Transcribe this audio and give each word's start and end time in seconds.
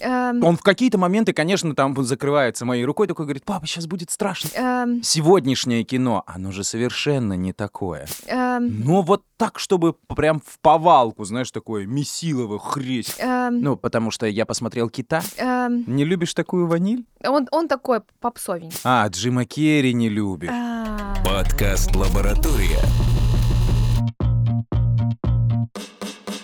Эм, 0.00 0.42
Он 0.44 0.56
в 0.56 0.62
какие-то 0.62 0.98
моменты, 0.98 1.32
конечно, 1.32 1.74
там 1.74 1.96
закрывается 2.04 2.64
моей 2.64 2.84
рукой, 2.84 3.06
такой 3.06 3.24
говорит, 3.26 3.44
папа, 3.44 3.66
сейчас 3.66 3.86
будет 3.86 4.10
страшно. 4.10 4.48
эм, 4.54 5.02
Сегодняшнее 5.02 5.84
кино, 5.84 6.22
оно 6.26 6.52
же 6.52 6.64
совершенно 6.64 7.32
не 7.34 7.52
такое. 7.52 8.06
эм, 8.26 8.80
Но 8.84 9.02
вот 9.02 9.22
так, 9.36 9.58
чтобы 9.58 9.94
прям 10.14 10.40
в 10.44 10.58
повалку, 10.60 11.24
знаешь, 11.24 11.50
такое 11.50 11.86
месилово 11.86 12.58
хресть. 12.58 13.16
эм, 13.18 13.60
Ну, 13.60 13.76
потому 13.76 14.10
что 14.10 14.26
я 14.26 14.46
посмотрел 14.46 14.88
«Кита». 14.90 15.22
эм, 15.36 15.84
Не 15.86 16.04
любишь 16.04 16.34
такую 16.34 16.66
ваниль? 16.66 17.04
Он 17.24 17.46
он 17.50 17.68
такой 17.68 18.00
попсовенький. 18.20 18.78
А, 18.84 19.06
Джима 19.08 19.44
Керри 19.44 19.92
не 19.94 20.08
любишь. 20.08 20.50
А, 20.52 21.14
Подкаст 21.24 21.94
«Лаборатория». 21.96 22.78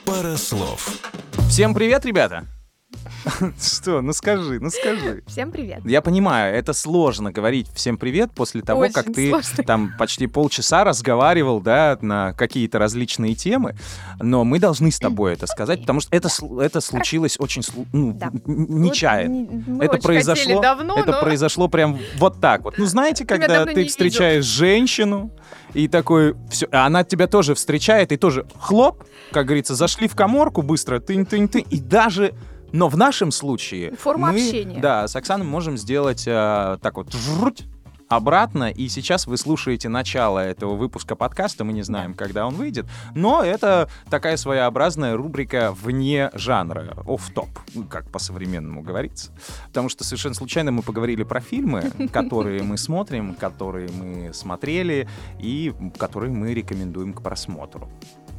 Пара 0.05 0.37
слов. 0.37 1.01
Всем 1.49 1.75
привет, 1.75 2.05
ребята! 2.05 2.47
Что? 3.61 4.01
Ну 4.01 4.13
скажи, 4.13 4.59
ну 4.61 4.71
скажи. 4.71 5.23
Всем 5.27 5.51
привет. 5.51 5.81
Я 5.85 6.03
понимаю, 6.03 6.55
это 6.57 6.73
сложно 6.73 7.33
говорить 7.33 7.69
всем 7.75 7.97
привет 7.97 8.33
после 8.33 8.63
того, 8.63 8.81
Очень 8.81 8.93
как 8.93 9.07
ты 9.07 9.31
сложно. 9.31 9.65
там 9.65 9.93
почти 9.99 10.27
полчаса 10.27 10.85
разговаривал, 10.85 11.61
да, 11.61 11.99
на 12.01 12.33
какие-то 12.33 12.79
различные 12.79 13.35
темы, 13.35 13.77
но 14.21 14.45
мы 14.45 14.59
должны 14.59 14.91
с 14.91 14.99
тобой 14.99 15.33
это 15.35 15.47
сказать, 15.47 15.81
потому 15.81 16.01
что 16.01 16.15
это, 16.15 16.29
это 16.61 16.81
случилось 16.81 17.37
очень 17.39 17.63
ну, 17.93 18.13
Да. 18.13 18.27
н- 18.27 18.83
нечаянно. 18.83 19.47
Вот 19.67 19.83
Это 19.83 19.93
очень 19.95 20.03
произошло, 20.03 20.61
давно, 20.61 20.99
это 20.99 21.13
но 21.13 21.21
произошло 21.21 21.69
прям 21.69 21.99
вот 22.19 22.41
так 22.41 22.63
вот. 22.63 22.79
Ну, 22.79 22.87
знаете, 22.87 23.25
когда 23.25 23.65
ты 23.65 23.87
встречаешь 23.87 24.45
женщину, 24.45 25.31
и 25.73 25.89
такой, 25.89 26.37
все, 26.51 26.67
а 26.71 26.87
она 26.87 27.03
тебя 27.05 27.27
тоже 27.27 27.55
встречает, 27.55 28.13
и 28.13 28.17
тоже 28.17 28.47
хлоп, 28.61 29.05
как 29.33 29.47
говорится, 29.47 29.75
зашли 29.75 30.07
в 30.09 30.15
коморку 30.15 30.63
быстро, 30.63 31.01
тынь-тынь-тынь, 31.01 31.67
и 31.71 31.81
даже... 31.81 32.35
Но 32.75 32.89
в 32.89 32.97
нашем 32.97 33.31
случае 33.31 33.93
Форма 33.93 34.33
мы, 34.33 34.41
общения. 34.41 34.81
да, 34.81 35.07
с 35.07 35.15
Оксаной 35.15 35.47
можем 35.47 35.77
сделать 35.79 36.25
э, 36.27 36.77
так 36.83 36.97
вот 36.97 37.13
жруть 37.13 37.67
обратно, 38.09 38.69
и 38.69 38.89
сейчас 38.89 39.29
вы 39.29 39.37
слушаете 39.37 39.89
начало 39.89 40.41
этого 40.41 40.75
выпуска 40.75 41.15
подкаста, 41.15 41.63
мы 41.63 41.73
не 41.73 41.83
знаем, 41.83 42.15
когда 42.15 42.49
он 42.49 42.55
выйдет, 42.55 42.87
но 43.15 43.45
это 43.45 43.89
такая 44.11 44.37
своеобразная 44.37 45.17
рубрика 45.17 45.71
вне 45.71 46.31
жанра, 46.35 46.97
оф-топ, 47.07 47.49
ну, 47.77 47.85
как 47.85 48.11
по-современному 48.11 48.83
говорится, 48.83 49.31
потому 49.69 49.89
что 49.89 50.03
совершенно 50.03 50.35
случайно 50.35 50.73
мы 50.73 50.83
поговорили 50.83 51.23
про 51.23 51.41
фильмы, 51.41 51.93
которые 52.13 52.65
мы 52.65 52.77
смотрим, 52.77 53.37
которые 53.37 53.89
мы 53.89 54.35
смотрели 54.35 55.09
и 55.39 55.73
которые 55.97 56.33
мы 56.33 56.53
рекомендуем 56.53 57.15
к 57.15 57.23
просмотру. 57.23 57.89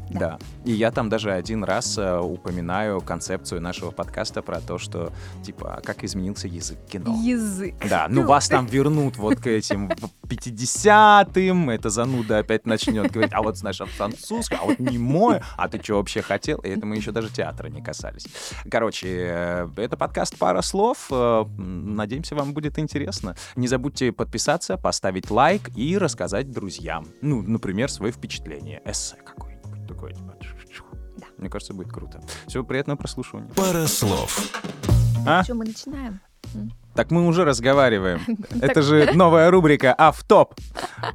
Да. 0.10 0.38
И 0.64 0.72
я 0.72 0.92
там 0.92 1.10
даже 1.10 1.32
один 1.32 1.64
раз 1.64 1.98
э, 1.98 2.20
упоминаю 2.20 3.02
концепцию 3.02 3.62
нашего 3.62 3.92
подкаста 3.92 4.42
про 4.42 4.62
то, 4.62 4.78
что, 4.78 5.12
типа, 5.44 5.82
как 5.84 6.04
изменился 6.04 6.48
язык 6.48 6.78
кино. 6.90 7.16
Язык. 7.22 7.76
Да, 7.88 8.08
ну 8.10 8.24
вас 8.28 8.48
там 8.48 8.66
вернут 8.66 9.18
вот 9.18 9.40
к 9.40 9.48
этим 9.48 9.90
в 9.90 10.28
50-м, 10.28 11.70
эта 11.70 11.90
зануда 11.90 12.40
опять 12.40 12.66
начнет 12.66 13.12
говорить, 13.12 13.34
а 13.34 13.42
вот 13.42 13.58
знаешь, 13.58 13.82
а 13.82 13.86
французское, 13.86 14.60
а 14.60 14.66
вот 14.66 14.80
не 14.80 14.98
мое, 14.98 15.44
а 15.58 15.68
ты 15.68 15.82
что 15.82 15.96
вообще 15.96 16.22
хотел? 16.22 16.60
И 16.60 16.70
это 16.70 16.86
мы 16.86 16.96
еще 16.96 17.12
даже 17.12 17.30
театра 17.30 17.68
не 17.68 17.82
касались. 17.82 18.28
Короче, 18.70 19.08
э, 19.10 19.68
это 19.78 19.98
подкаст 19.98 20.38
«Пара 20.38 20.62
слов». 20.62 21.08
Э, 21.12 21.46
Надеемся, 21.58 22.36
вам 22.36 22.54
будет 22.54 22.80
интересно. 22.80 23.36
Не 23.56 23.68
забудьте 23.68 24.12
подписаться, 24.12 24.78
поставить 24.78 25.30
лайк 25.32 25.70
и 25.76 25.98
рассказать 25.98 26.52
друзьям. 26.52 27.08
Ну, 27.22 27.42
например, 27.42 27.90
свои 27.90 28.12
впечатления. 28.12 28.82
Эссе 28.86 29.16
какое-нибудь 29.16 29.55
такое. 29.96 30.14
типа, 30.14 30.36
Да. 31.18 31.26
Мне 31.38 31.50
кажется, 31.50 31.74
будет 31.74 31.92
круто. 31.92 32.22
Всего 32.48 32.64
приятного 32.64 32.98
прослушивания. 32.98 33.50
Пара 33.56 33.88
слов. 33.88 34.52
А? 35.26 35.44
Что, 35.44 35.56
мы 35.56 35.66
начинаем? 35.66 36.20
Так 36.94 37.12
мы 37.12 37.28
уже 37.28 37.44
разговариваем. 37.44 38.22
Это 38.62 38.82
же 38.82 39.12
новая 39.14 39.52
рубрика 39.52 39.94
«Автоп». 39.94 40.54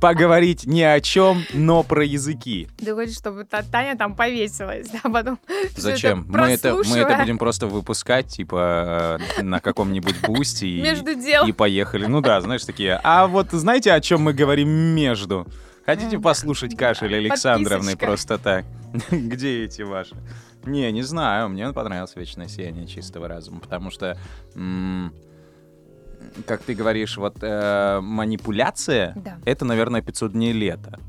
Поговорить 0.01 0.67
ни 0.67 0.83
о 0.83 1.01
чем, 1.01 1.42
но 1.55 1.83
про 1.83 2.05
языки. 2.05 2.68
Ты 2.79 2.95
хочешь, 2.95 3.17
чтобы 3.17 3.45
Та- 3.45 3.63
Таня 3.63 3.96
там 3.96 4.14
повесилась, 4.14 4.89
да, 4.91 5.08
потом 5.08 5.39
Зачем? 5.77 6.23
это 6.23 6.30
Мы 6.30 6.47
это, 6.48 6.74
мы 6.74 6.98
это 6.98 7.17
будем 7.17 7.39
просто 7.39 7.67
выпускать, 7.67 8.27
типа, 8.27 9.18
э, 9.39 9.42
на 9.42 9.61
каком-нибудь 9.61 10.20
бусте 10.27 10.68
и, 10.68 10.83
между 10.83 11.14
делом. 11.14 11.48
и 11.48 11.52
поехали. 11.52 12.05
Ну 12.07 12.20
да, 12.20 12.41
знаешь, 12.42 12.64
такие. 12.64 13.01
А 13.02 13.27
вот 13.27 13.51
знаете, 13.52 13.92
о 13.92 14.01
чем 14.01 14.23
мы 14.23 14.35
говорим 14.35 14.68
между? 14.68 15.47
Хотите 15.90 16.20
послушать 16.20 16.77
кашель 16.77 17.17
Александровны 17.17 17.96
просто 17.96 18.39
так? 18.39 18.64
Где 19.11 19.64
эти 19.64 19.83
ваши? 19.83 20.14
Не, 20.64 20.92
не 20.92 21.02
знаю. 21.02 21.48
Мне 21.48 21.73
понравилось 21.73 22.14
«Вечное 22.14 22.46
сияние 22.46 22.86
чистого 22.86 23.27
разума», 23.27 23.58
потому 23.58 23.90
что... 23.90 24.17
как 26.46 26.62
ты 26.62 26.74
говоришь, 26.74 27.17
вот 27.17 27.39
э, 27.42 27.98
манипуляция 28.00 29.14
Да. 29.17 29.39
это, 29.45 29.64
наверное, 29.64 30.00
500 30.00 30.33
дней 30.33 30.52
лета. 30.52 31.00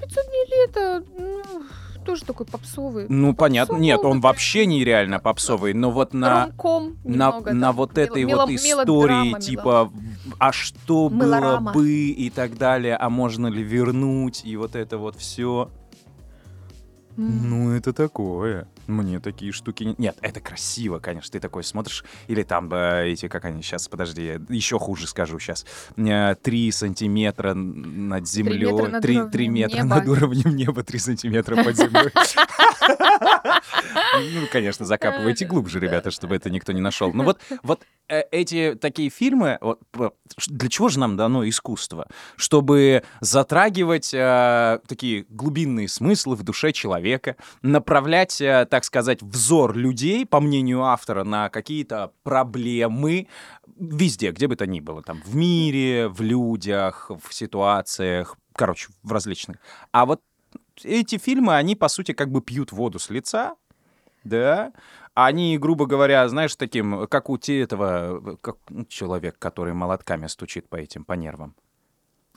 500 0.00 0.26
дней 0.28 0.46
лета, 0.48 1.04
ну, 1.18 1.62
тоже 2.04 2.24
такой 2.24 2.46
попсовый. 2.46 3.06
Ну, 3.08 3.34
понятно. 3.34 3.76
Нет, 3.76 3.98
он 3.98 4.02
Попсовый. 4.02 4.20
вообще 4.22 4.66
нереально 4.66 5.18
попсовый, 5.18 5.74
но 5.74 5.90
вот 5.90 6.14
на, 6.14 6.46
Ромком 6.46 6.96
на, 7.04 7.40
на 7.40 7.42
там, 7.42 7.76
вот 7.76 7.98
этой 7.98 8.24
мело- 8.24 8.42
вот 8.46 8.50
истории, 8.50 8.68
мелодрама, 8.68 9.40
типа, 9.40 9.92
а 10.38 10.52
что 10.52 11.08
Мелорама. 11.08 11.72
было 11.72 11.82
бы 11.82 11.90
и 11.90 12.30
так 12.30 12.56
далее, 12.58 12.96
а 12.96 13.08
можно 13.10 13.46
ли 13.46 13.62
вернуть, 13.62 14.42
и 14.44 14.56
вот 14.56 14.74
это 14.76 14.98
вот 14.98 15.16
все. 15.16 15.70
М. 17.16 17.50
Ну, 17.50 17.70
это 17.72 17.92
такое. 17.92 18.66
Мне 18.86 19.20
такие 19.20 19.52
штуки... 19.52 19.84
не- 19.84 19.94
Нет, 19.98 20.16
это 20.22 20.40
красиво, 20.40 20.98
конечно. 20.98 21.30
Ты 21.32 21.40
такой 21.40 21.64
смотришь, 21.64 22.04
или 22.26 22.42
там 22.42 22.72
э, 22.72 23.10
эти, 23.12 23.28
как 23.28 23.44
они 23.44 23.62
сейчас, 23.62 23.88
подожди, 23.88 24.38
еще 24.48 24.78
хуже 24.78 25.06
скажу 25.06 25.38
сейчас. 25.38 25.64
Три 26.42 26.70
сантиметра 26.72 27.54
над 27.54 28.28
землей. 28.28 28.66
метра 28.70 28.88
над 28.88 29.02
Три 29.02 29.18
уровнем 29.18 29.54
метра 29.54 29.76
неба. 29.82 29.88
над 29.96 30.08
уровнем 30.08 30.56
неба, 30.56 30.82
три 30.82 30.98
сантиметра 30.98 31.62
под 31.62 31.76
землей. 31.76 32.10
Ну, 32.88 34.46
конечно, 34.50 34.84
закапывайте 34.84 35.46
глубже, 35.46 35.80
ребята, 35.80 36.10
чтобы 36.10 36.36
это 36.36 36.50
никто 36.50 36.72
не 36.72 36.80
нашел. 36.80 37.12
Ну 37.12 37.24
вот, 37.24 37.40
вот 37.62 37.82
э, 38.08 38.22
эти 38.30 38.74
такие 38.74 39.10
фильмы, 39.10 39.58
вот, 39.60 39.80
для 40.48 40.68
чего 40.68 40.88
же 40.88 40.98
нам 40.98 41.16
дано 41.16 41.48
искусство? 41.48 42.06
Чтобы 42.36 43.02
затрагивать 43.20 44.12
э, 44.12 44.80
такие 44.86 45.24
глубинные 45.28 45.88
смыслы 45.88 46.36
в 46.36 46.42
душе 46.42 46.72
человека, 46.72 47.36
направлять, 47.62 48.40
э, 48.40 48.66
так 48.70 48.84
сказать, 48.84 49.22
взор 49.22 49.76
людей, 49.76 50.26
по 50.26 50.40
мнению 50.40 50.84
автора, 50.84 51.24
на 51.24 51.48
какие-то 51.48 52.12
проблемы 52.22 53.28
везде, 53.78 54.30
где 54.30 54.46
бы 54.46 54.56
то 54.56 54.66
ни 54.66 54.80
было, 54.80 55.02
там, 55.02 55.22
в 55.24 55.34
мире, 55.34 56.08
в 56.08 56.20
людях, 56.20 57.10
в 57.10 57.32
ситуациях, 57.32 58.36
короче, 58.54 58.88
в 59.02 59.12
различных. 59.12 59.58
А 59.92 60.06
вот 60.06 60.20
эти 60.84 61.18
фильмы, 61.18 61.56
они, 61.56 61.76
по 61.76 61.88
сути, 61.88 62.12
как 62.12 62.30
бы 62.30 62.40
пьют 62.40 62.72
воду 62.72 62.98
с 62.98 63.10
лица, 63.10 63.56
да, 64.24 64.72
они, 65.14 65.58
грубо 65.58 65.86
говоря, 65.86 66.26
знаешь, 66.28 66.56
таким, 66.56 67.06
как 67.06 67.28
у 67.28 67.36
те 67.38 67.60
этого, 67.60 68.36
как 68.40 68.56
ну, 68.68 68.84
человек, 68.86 69.38
который 69.38 69.74
молотками 69.74 70.26
стучит 70.26 70.68
по 70.68 70.76
этим, 70.76 71.04
по 71.04 71.12
нервам. 71.14 71.54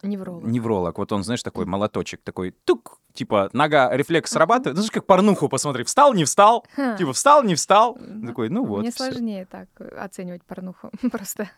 Невролог. 0.01 0.43
Невролог, 0.43 0.97
вот 0.97 1.11
он, 1.13 1.23
знаешь, 1.23 1.41
такой 1.41 1.65
молоточек, 1.65 2.21
такой 2.21 2.51
тук, 2.51 2.99
типа, 3.13 3.49
нога, 3.53 3.95
рефлекс 3.95 4.29
срабатывает, 4.29 4.75
знаешь, 4.75 4.91
как 4.91 5.05
порнуху 5.05 5.47
посмотри, 5.47 5.83
встал, 5.85 6.13
не 6.13 6.25
встал, 6.25 6.65
Ха. 6.75 6.97
типа, 6.97 7.13
встал, 7.13 7.43
не 7.43 7.55
встал, 7.55 7.97
такой, 8.25 8.49
ну 8.49 8.65
вот, 8.65 8.81
Мне 8.81 8.91
всё. 8.91 9.05
сложнее 9.05 9.45
так 9.45 9.69
оценивать 9.97 10.43
порнуху. 10.43 10.91
Просто, 11.11 11.49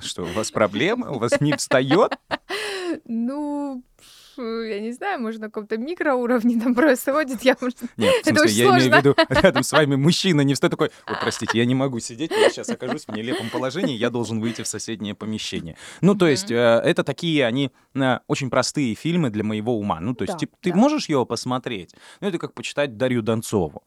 что, 0.00 0.22
у 0.22 0.32
вас 0.32 0.50
проблемы, 0.50 1.10
у 1.10 1.18
вас 1.18 1.40
не 1.40 1.56
встает? 1.56 2.18
ну, 3.06 3.82
я 4.36 4.80
не 4.80 4.92
знаю, 4.92 5.20
может, 5.20 5.40
на 5.40 5.46
каком-то 5.48 5.76
микроуровне 5.76 6.60
там 6.60 6.74
происходит. 6.76 7.42
Я, 7.42 7.56
может, 7.60 7.78
Нет, 7.96 8.24
в 8.24 8.28
Это 8.28 8.40
смысле, 8.40 8.64
я 8.64 8.70
имею 8.70 8.92
в 8.92 8.96
виду, 8.96 9.14
рядом 9.28 9.62
с 9.62 9.72
вами 9.72 9.96
мужчина 9.96 10.40
не 10.42 10.54
встает 10.54 10.70
такой, 10.72 10.90
ой, 11.06 11.16
простите, 11.20 11.58
я 11.58 11.64
не 11.64 11.74
могу 11.74 11.98
сидеть, 12.00 12.30
я 12.30 12.50
сейчас 12.50 12.68
окажусь 12.68 13.06
в 13.06 13.12
нелепом 13.12 13.50
положении, 13.50 13.96
я 13.96 14.10
должен 14.10 14.40
выйти 14.40 14.62
в 14.62 14.66
соседнее 14.66 15.14
помещение. 15.14 15.76
Ну, 16.00 16.14
то 16.14 16.26
есть, 16.26 16.50
э, 16.50 16.54
это 16.54 17.04
такие, 17.04 17.46
они 17.46 17.70
э, 17.94 18.18
очень 18.26 18.50
простые 18.50 18.94
фильмы 18.94 19.30
для 19.30 19.44
моего 19.44 19.78
ума. 19.78 20.00
Ну, 20.00 20.14
то 20.14 20.24
есть, 20.24 20.38
Да, 20.38 20.46
ты 20.60 20.70
да. 20.70 20.76
можешь 20.76 21.08
его 21.08 21.24
посмотреть? 21.26 21.94
Ну, 22.20 22.28
это 22.28 22.38
как 22.38 22.54
почитать 22.54 22.96
Дарью 22.96 23.22
Донцову. 23.22 23.82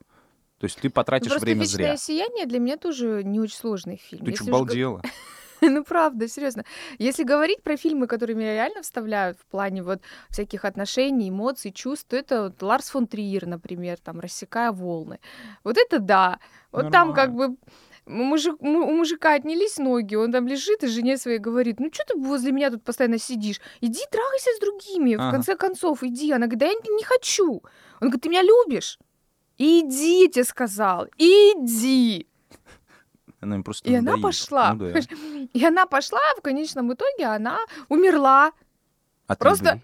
То 0.58 0.64
есть 0.64 0.76
ты 0.80 0.88
Ну, 0.88 0.90
потратишь 0.92 1.28
Просто 1.28 1.44
время 1.44 1.62
«Вечное 1.62 1.76
зря. 1.76 1.96
сияние» 1.98 2.46
для 2.46 2.58
меня 2.58 2.78
тоже 2.78 3.22
не 3.24 3.40
очень 3.40 3.56
сложный 3.56 3.96
фильм. 4.02 4.24
Ты 4.24 4.34
что, 4.34 4.44
уж 4.44 4.50
балдела? 4.50 5.02
Ну, 5.76 5.84
правда, 5.84 6.28
серьезно. 6.28 6.64
Если 6.98 7.24
говорить 7.24 7.62
про 7.62 7.76
фильмы, 7.76 8.06
которые 8.06 8.36
меня 8.36 8.54
реально 8.54 8.82
вставляют 8.82 9.38
в 9.38 9.46
плане 9.46 9.82
вот 9.82 10.00
всяких 10.30 10.64
отношений, 10.64 11.28
эмоций, 11.28 11.72
чувств, 11.72 12.06
то 12.08 12.16
это 12.16 12.42
вот 12.44 12.62
Ларс 12.62 12.90
фон 12.90 13.06
Триер, 13.06 13.46
например, 13.46 13.98
там 13.98 14.20
«Рассекая 14.20 14.72
волны». 14.72 15.18
Вот 15.64 15.76
это 15.78 15.98
да. 15.98 16.38
Вот 16.72 16.90
там 16.90 17.14
как 17.14 17.34
бы 17.34 17.56
мужик, 18.06 18.60
му- 18.60 18.86
у 18.86 18.92
мужика 18.96 19.34
отнялись 19.34 19.78
ноги, 19.78 20.14
он 20.14 20.32
там 20.32 20.46
лежит 20.46 20.82
и 20.84 20.86
жене 20.86 21.16
своей 21.16 21.38
говорит, 21.38 21.80
ну 21.80 21.90
что 21.92 22.04
ты 22.06 22.18
возле 22.18 22.52
меня 22.52 22.70
тут 22.70 22.84
постоянно 22.84 23.18
сидишь? 23.18 23.60
Иди 23.80 24.00
трахайся 24.10 24.50
с 24.56 24.60
другими, 24.60 25.16
в 25.16 25.20
Ага. 25.20 25.30
конце 25.32 25.56
концов, 25.56 26.02
иди. 26.02 26.32
Она 26.32 26.46
говорит, 26.46 26.58
да 26.58 26.66
я 26.66 26.72
не 26.96 27.04
хочу. 27.04 27.62
Он 28.00 28.08
говорит, 28.08 28.22
ты 28.22 28.28
меня 28.28 28.42
любишь? 28.42 28.98
Иди, 29.58 30.22
я 30.24 30.28
тебе 30.28 30.44
сказал, 30.44 31.06
иди. 31.18 32.26
Она 33.40 33.56
им 33.56 33.62
просто 33.64 33.88
И 33.88 33.94
она 33.94 34.12
надоела. 34.12 34.22
пошла. 34.22 34.72
Ну 34.74 34.78
да. 34.92 35.00
И 35.52 35.64
она 35.64 35.86
пошла, 35.86 36.20
в 36.38 36.42
конечном 36.42 36.92
итоге 36.92 37.26
она 37.26 37.58
умерла. 37.88 38.52
От 39.26 39.38
Просто- 39.40 39.80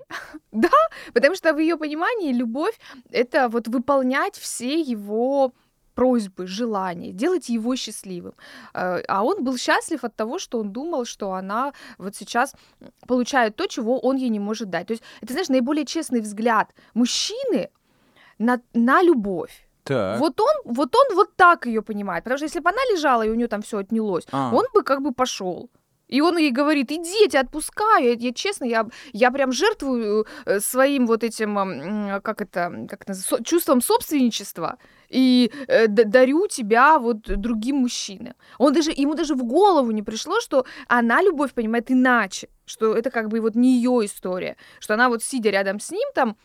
любви. 0.52 0.68
Потому 1.14 1.34
что 1.34 1.52
в 1.52 1.58
ее 1.58 1.76
понимании 1.76 2.32
любовь— 2.32 2.78
это 3.10 3.48
вот 3.48 3.68
выполнять 3.68 4.36
все 4.36 4.80
его 4.80 5.52
просьбы, 5.94 6.46
желания, 6.46 7.12
делать 7.12 7.48
его 7.50 7.76
счастливым. 7.76 8.32
Э, 8.72 9.02
А 9.08 9.22
он 9.24 9.44
был 9.44 9.58
счастлив 9.58 10.04
от 10.04 10.16
того, 10.16 10.38
что 10.38 10.58
он 10.60 10.72
думал, 10.72 11.04
что 11.04 11.32
она 11.34 11.72
вот 11.98 12.14
сейчас 12.16 12.54
получает 13.06 13.56
то, 13.56 13.66
чего 13.66 13.98
он 13.98 14.16
ей 14.16 14.30
не 14.30 14.38
может 14.40 14.70
дать. 14.70 14.86
То 14.86 14.92
есть 14.92 15.02
это, 15.20 15.32
знаешь, 15.32 15.48
наиболее 15.50 15.84
честный 15.84 16.20
взгляд 16.20 16.72
мужчины 16.94 17.68
на, 18.38 18.60
на 18.74 19.02
любовь. 19.02 19.68
Так. 19.84 20.20
Вот 20.20 20.40
он, 20.40 20.54
вот 20.64 20.94
он 20.94 21.16
вот 21.16 21.36
так 21.36 21.66
ее 21.66 21.82
понимает. 21.82 22.24
Потому 22.24 22.38
что 22.38 22.46
если 22.46 22.60
бы 22.60 22.70
она 22.70 22.82
лежала 22.92 23.22
и 23.22 23.30
у 23.30 23.34
нее 23.34 23.48
там 23.48 23.62
все 23.62 23.78
отнялось, 23.78 24.26
А. 24.32 24.50
он 24.54 24.64
бы 24.74 24.82
как 24.82 25.02
бы 25.02 25.12
пошел. 25.12 25.70
И 26.08 26.20
он 26.20 26.36
ей 26.36 26.50
говорит, 26.50 26.92
иди, 26.92 27.22
я 27.22 27.28
тебя 27.28 27.40
отпускаю, 27.40 28.04
я, 28.04 28.12
я 28.12 28.32
честно, 28.34 28.66
я, 28.66 28.86
я 29.14 29.30
прям 29.30 29.50
жертвую 29.50 30.26
э, 30.44 30.60
своим 30.60 31.06
вот 31.06 31.24
этим, 31.24 32.20
как 32.22 32.42
это, 32.42 32.86
как 32.90 33.02
это, 33.02 33.14
со- 33.14 33.42
чувством 33.42 33.80
собственничества 33.80 34.76
и 35.08 35.50
э, 35.68 35.86
дарю 35.88 36.48
тебя 36.48 36.98
вот 36.98 37.22
другим 37.22 37.76
мужчинам. 37.76 38.34
Он 38.58 38.74
даже, 38.74 38.92
ему 38.94 39.14
даже 39.14 39.34
в 39.34 39.42
голову 39.42 39.90
не 39.90 40.02
пришло, 40.02 40.40
что 40.40 40.66
она 40.86 41.22
любовь 41.22 41.54
понимает 41.54 41.90
иначе, 41.90 42.48
что 42.66 42.94
это 42.94 43.10
как 43.10 43.28
бы 43.28 43.40
вот 43.40 43.54
не 43.54 43.76
ее 43.76 44.04
история, 44.04 44.56
что 44.80 44.94
она 44.94 45.08
вот 45.08 45.22
сидя 45.22 45.48
рядом 45.50 45.80
с 45.80 45.90
ним 45.90 46.08
там, 46.14 46.36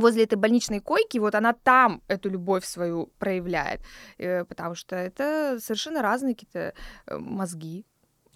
возле 0.00 0.24
этой 0.24 0.36
больничной 0.36 0.80
койки, 0.80 1.18
вот 1.18 1.34
она 1.34 1.52
там 1.52 2.02
эту 2.08 2.30
любовь 2.30 2.64
свою 2.64 3.10
проявляет, 3.18 3.80
э, 4.18 4.44
потому 4.44 4.74
что 4.74 4.96
это 4.96 5.58
совершенно 5.60 6.02
разные 6.02 6.34
какие-то 6.34 6.74
э, 7.06 7.18
мозги. 7.18 7.84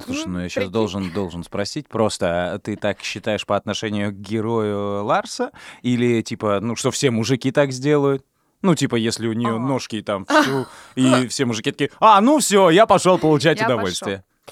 Слушай, 0.04 0.24
Ну, 0.26 0.32
ну 0.32 0.40
я 0.40 0.48
сейчас 0.48 0.62
прикинь. 0.64 0.72
должен, 0.72 1.10
должен 1.12 1.44
спросить 1.44 1.88
просто, 1.88 2.54
а 2.54 2.58
ты 2.58 2.76
так 2.76 3.00
считаешь 3.02 3.46
по 3.46 3.56
отношению 3.56 4.10
к 4.10 4.14
герою 4.16 5.04
Ларса? 5.04 5.52
Или 5.82 6.22
типа, 6.22 6.60
ну 6.60 6.76
что 6.76 6.90
все 6.90 7.10
мужики 7.10 7.52
так 7.52 7.72
сделают? 7.72 8.24
Ну, 8.62 8.74
типа, 8.76 8.94
если 8.94 9.26
у 9.26 9.32
нее 9.32 9.56
А. 9.56 9.58
ножки 9.58 10.00
там 10.02 10.24
всю, 10.42 10.66
и 10.94 11.26
все 11.26 11.44
мужики 11.44 11.72
такие, 11.72 11.90
а, 12.00 12.20
ну 12.20 12.38
все, 12.38 12.70
я 12.70 12.86
пошел 12.86 13.18
получать 13.18 13.58
Я 13.58 13.66
удовольствие. 13.66 14.24
Э, 14.46 14.50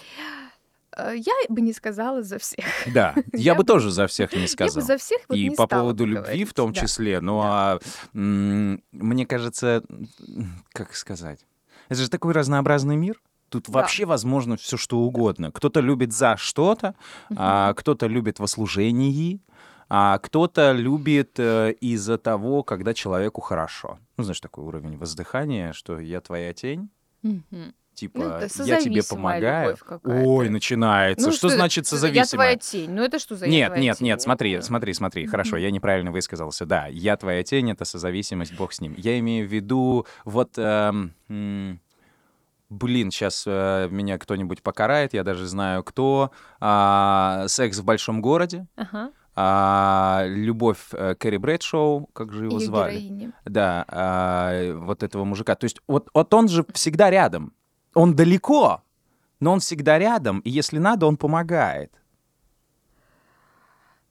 Я 1.15 1.33
бы 1.49 1.61
не 1.61 1.73
сказала 1.73 2.23
за 2.23 2.39
всех. 2.39 2.65
Да, 2.93 3.15
я 3.33 3.55
бы 3.55 3.65
тоже 3.65 3.91
за 3.91 4.07
всех 4.07 4.33
не 4.33 4.47
Я 4.47 4.73
бы 4.73 4.81
за 4.81 4.97
всех 4.99 5.21
вот 5.29 5.37
И 5.37 5.45
не 5.45 5.51
по 5.57 5.67
стала 5.67 5.81
поводу 5.83 6.05
любви 6.07 6.45
в 6.45 6.55
том 6.55 6.73
да. 6.73 6.81
числе. 6.81 7.21
Ну, 7.21 7.41
Да. 7.43 7.49
а 7.75 7.79
мне 8.13 9.27
кажется, 9.27 9.83
как 10.73 10.95
сказать, 10.95 11.47
это 11.89 12.01
же 12.01 12.11
такой 12.11 12.33
разнообразный 12.33 12.97
мир. 12.97 13.21
Тут 13.49 13.67
Да. 13.69 13.81
вообще 13.81 14.05
возможно 14.05 14.57
все 14.57 14.77
что 14.77 14.99
угодно. 15.01 15.51
Кто-то 15.51 15.81
любит 15.81 16.13
за 16.13 16.37
что-то, 16.37 16.95
а 17.37 17.75
кто-то 17.75 18.07
любит 18.07 18.39
во 18.39 18.47
служении, 18.47 19.41
а 19.89 20.19
кто-то 20.19 20.71
любит 20.71 21.33
э, 21.39 21.73
из-за 21.81 22.17
того, 22.17 22.63
когда 22.63 22.95
человеку 22.95 23.41
хорошо. 23.41 23.99
Ну, 24.17 24.23
знаешь, 24.23 24.41
такой 24.41 24.63
уровень 24.65 24.97
воздыхания, 24.97 25.73
что 25.73 25.99
я 25.99 26.21
твоя 26.21 26.53
тень. 26.53 26.91
Типа 28.01 28.19
Ну, 28.19 28.25
я 28.31 28.39
тебе 28.81 29.03
созависимая 29.03 29.03
помогаю. 29.03 29.77
Ой, 30.05 30.49
начинается. 30.49 31.27
Ну, 31.27 31.33
что, 31.33 31.49
значит 31.49 31.87
это? 31.87 31.95
Я 31.97 31.99
созависимая? 32.01 32.27
твоя 32.27 32.57
тень. 32.57 32.91
Ну 32.91 33.03
это 33.03 33.19
что 33.19 33.37
за 33.37 33.47
Нет, 33.47 33.77
нет, 33.77 33.99
тень? 33.99 34.07
нет, 34.07 34.23
смотри, 34.23 34.61
смотри, 34.63 34.95
смотри. 34.95 35.27
Хорошо, 35.27 35.57
я 35.57 35.71
неправильно 35.71 36.11
высказался. 36.11 36.67
Да, 36.67 36.87
я 36.87 37.17
твоя 37.17 37.43
тень, 37.43 37.71
это 37.71 37.85
созависимость, 37.85 38.57
бог 38.57 38.73
с 38.73 38.81
ним. 38.81 38.95
Я 38.97 39.19
имею 39.19 39.47
в 39.49 39.53
виду 39.53 40.07
вот... 40.25 40.53
эм, 40.57 41.81
Блин, 42.71 43.11
сейчас 43.11 43.47
меня 43.47 44.17
кто-нибудь 44.17 44.63
покарает, 44.63 45.13
я 45.13 45.25
даже 45.25 45.47
знаю 45.49 45.83
кто. 45.83 46.31
А, 46.61 47.47
секс 47.49 47.79
в 47.79 47.85
большом 47.85 48.23
городе. 48.23 48.69
Ага. 48.77 49.11
А, 49.35 50.25
любовь 50.27 50.79
э, 50.93 51.15
Кэрри 51.15 51.39
Брэдшоу, 51.39 52.07
как 52.13 52.33
же 52.33 52.45
его 52.45 52.59
Её 52.59 52.67
звали? 52.67 52.93
героиня. 52.97 53.33
Да, 53.45 53.85
а, 53.89 54.75
вот 54.75 55.03
этого 55.03 55.25
мужика. 55.25 55.55
То 55.55 55.65
есть 55.65 55.81
вот, 55.89 56.09
вот 56.15 56.35
он 56.35 56.49
же 56.49 56.65
всегда 56.75 57.11
рядом. 57.11 57.55
Он 57.95 58.15
далеко, 58.15 58.83
но 59.41 59.53
он 59.53 59.61
всегда 59.61 59.99
рядом, 59.99 60.41
и 60.41 60.51
если 60.51 60.79
надо, 60.79 61.07
он 61.07 61.17
помогает. 61.17 62.00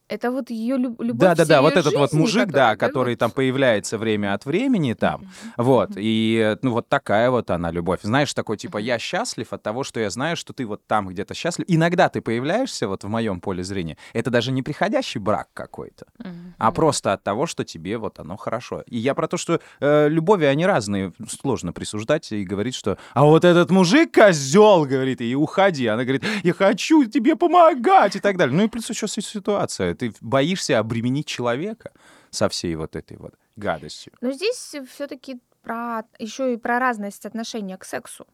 Это 0.09 0.31
вот 0.31 0.49
ее 0.49 0.77
любовь. 0.77 1.17
Да, 1.19 1.35
да, 1.35 1.45
да, 1.45 1.61
вот 1.61 1.77
этот 1.77 1.93
вот 1.93 2.13
мужик, 2.13 2.47
да, 2.47 2.75
которая, 2.75 2.89
который 2.89 3.15
там 3.15 3.31
появляется 3.31 3.97
время 3.99 4.33
от 4.33 4.45
времени 4.45 4.93
там, 4.93 5.21
Мгм. 5.21 5.29
вот, 5.57 5.91
и, 5.95 6.57
ну, 6.63 6.71
вот 6.71 6.89
такая 6.89 7.29
вот 7.29 7.51
она 7.51 7.69
любовь. 7.71 7.99
Знаешь, 8.01 8.33
такой, 8.33 8.57
типа, 8.57 8.79
я 8.79 8.97
счастлив 8.97 9.53
от 9.53 9.61
того, 9.61 9.83
что 9.83 9.99
я 9.99 10.09
знаю, 10.09 10.35
что 10.35 10.51
ты 10.53 10.65
вот 10.65 10.81
там 10.87 11.07
где-то 11.09 11.35
счастлив. 11.35 11.65
Иногда 11.69 12.09
ты 12.09 12.21
появляешься 12.21 12.87
вот 12.87 13.03
в 13.03 13.07
моем 13.07 13.39
поле 13.39 13.63
зрения. 13.63 13.97
Это 14.13 14.31
даже 14.31 14.51
не 14.51 14.63
приходящий 14.63 15.19
брак 15.21 15.47
какой-то, 15.53 16.07
Мгм. 16.17 16.55
а 16.57 16.71
просто 16.71 17.13
от 17.13 17.23
того, 17.23 17.45
что 17.45 17.63
тебе 17.63 17.97
вот 17.99 18.19
оно 18.19 18.35
хорошо. 18.35 18.83
И 18.87 18.97
я 18.97 19.13
про 19.13 19.27
то, 19.27 19.37
что 19.37 19.59
э, 19.79 20.09
любови, 20.09 20.45
они 20.45 20.65
разные, 20.65 21.13
сложно 21.29 21.71
присуждать 21.71 22.31
и 22.31 22.43
говорить, 22.43 22.73
что 22.73 22.97
«а 23.13 23.25
вот 23.25 23.45
этот 23.45 23.69
мужик 23.69 24.11
козел, 24.11 24.85
говорит, 24.85 25.21
и 25.21 25.35
уходи. 25.35 25.85
Она 25.85 26.03
говорит, 26.03 26.23
я 26.43 26.53
хочу 26.53 27.05
тебе 27.05 27.35
помогать 27.35 28.15
и 28.15 28.19
так 28.19 28.37
далее. 28.37 28.55
Ну 28.57 28.63
и 28.63 28.67
плюс 28.67 28.89
еще 28.89 29.07
си- 29.07 29.21
ситуация. 29.21 29.98
Ты 29.99 30.13
боишься 30.21 30.79
обременить 30.79 31.27
человека 31.27 31.91
со 32.31 32.47
всей 32.47 32.75
вот 32.75 32.95
этой 32.95 33.17
вот 33.17 33.35
гадостью. 33.55 34.13
Но 34.21 34.31
здесь 34.31 34.75
все-таки 34.89 35.39
про 35.61 36.03
еще 36.17 36.53
и 36.53 36.57
про 36.57 36.79
разность 36.79 37.25
отношения 37.25 37.77
к 37.77 37.85
сексу. 37.85 38.25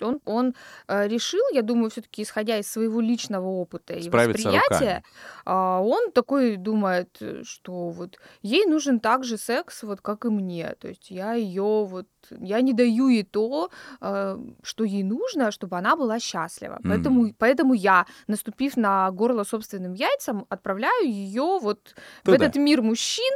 Он, 0.00 0.20
он 0.24 0.54
э, 0.88 1.08
решил, 1.08 1.42
я 1.52 1.62
думаю, 1.62 1.90
все-таки 1.90 2.22
исходя 2.22 2.58
из 2.58 2.70
своего 2.70 3.00
личного 3.00 3.46
опыта 3.46 3.94
и 3.94 4.02
Справиться 4.02 4.48
восприятия, 4.48 5.02
а, 5.44 5.80
он 5.80 6.12
такой 6.12 6.56
думает, 6.56 7.16
э, 7.20 7.42
что 7.44 7.90
вот 7.90 8.18
ей 8.42 8.66
нужен 8.66 9.00
также 9.00 9.38
секс, 9.38 9.82
вот 9.82 10.00
как 10.00 10.24
и 10.24 10.28
мне. 10.28 10.74
То 10.80 10.88
есть 10.88 11.10
я 11.10 11.34
ее 11.34 11.84
вот 11.84 12.06
я 12.30 12.60
не 12.60 12.72
даю 12.72 13.08
ей 13.08 13.22
то, 13.24 13.70
э, 14.00 14.38
что 14.62 14.84
ей 14.84 15.02
нужно, 15.02 15.50
чтобы 15.50 15.76
она 15.76 15.96
была 15.96 16.18
счастлива. 16.18 16.78
Мгм. 16.80 16.88
Поэтому, 16.90 17.34
поэтому 17.38 17.74
я, 17.74 18.06
наступив 18.26 18.76
на 18.76 19.10
горло 19.10 19.44
собственным 19.44 19.94
яйцам, 19.94 20.46
отправляю 20.48 21.06
ее 21.06 21.58
вот 21.60 21.94
в 22.22 22.26
Туда. 22.26 22.36
этот 22.36 22.56
мир 22.56 22.82
мужчин, 22.82 23.32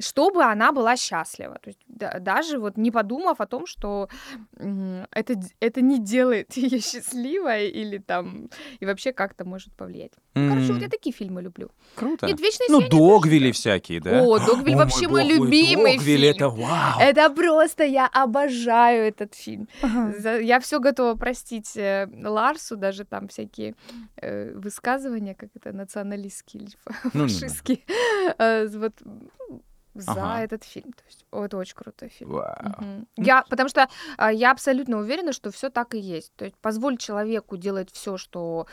чтобы 0.00 0.42
она 0.44 0.72
была 0.72 0.96
счастлива. 0.96 1.58
То 1.62 1.68
есть 1.70 1.80
да- 1.86 2.18
даже 2.18 2.58
вот 2.58 2.76
не 2.76 2.90
подумав 2.90 3.40
о 3.40 3.46
том, 3.46 3.66
что 3.66 4.08
это, 5.10 5.34
это 5.60 5.80
не 5.80 5.98
делает 5.98 6.52
ее 6.56 6.80
счастливой 6.80 7.68
или 7.68 7.98
там 7.98 8.48
и 8.80 8.86
вообще 8.86 9.12
как-то 9.12 9.44
может 9.44 9.72
повлиять. 9.74 10.12
Короче, 10.34 10.72
вот 10.72 10.82
я 10.82 10.88
такие 10.88 11.12
фильмы 11.14 11.42
люблю. 11.42 11.70
Круто. 11.94 12.26
Нет, 12.26 12.40
вечное 12.40 12.68
Ну, 12.70 12.80
тоже, 12.80 12.90
да. 13.48 13.52
всякие, 13.52 14.00
да? 14.00 14.22
О, 14.22 14.38
Догвиль 14.38 14.74
О, 14.74 14.78
вообще 14.78 15.08
мой 15.08 15.24
мой 15.24 15.34
любимый 15.34 15.96
Догвилли, 15.98 16.32
фильм. 16.32 16.36
это 16.36 16.48
вау! 16.48 17.00
Это 17.00 17.30
просто 17.30 17.84
я 17.84 18.06
обожаю 18.06 19.04
этот 19.08 19.34
фильм. 19.34 19.68
За- 20.18 20.40
Я 20.40 20.58
все 20.60 20.80
готова 20.80 21.14
простить 21.16 21.76
э, 21.76 22.08
Ларсу, 22.24 22.76
даже 22.76 23.04
там 23.04 23.28
всякие 23.28 23.74
э, 24.16 24.52
высказывания, 24.54 25.34
как 25.34 25.50
это 25.54 25.72
националистские 25.72 26.68
фашистские, 27.12 27.80
э, 28.38 28.68
вот 28.68 28.92
ну, 29.04 29.62
за 29.94 30.12
Ага. 30.12 30.42
этот 30.44 30.64
фильм. 30.64 30.92
То 30.92 31.02
есть, 31.06 31.24
о, 31.30 31.44
это 31.44 31.56
очень 31.58 31.74
крутой 31.74 32.08
фильм. 32.08 32.30
Вау. 32.32 32.56
Мгм. 32.78 33.06
Я, 33.16 33.44
потому 33.48 33.68
что 33.68 33.88
а, 34.16 34.32
я 34.32 34.50
абсолютно 34.52 34.98
уверена, 34.98 35.32
что 35.32 35.50
все 35.50 35.68
так 35.70 35.94
и 35.94 35.98
есть. 35.98 36.32
То 36.36 36.44
есть 36.44 36.56
позволь 36.60 36.96
человеку 36.96 37.56
делать 37.56 37.90
все, 37.92 38.16
что 38.16 38.66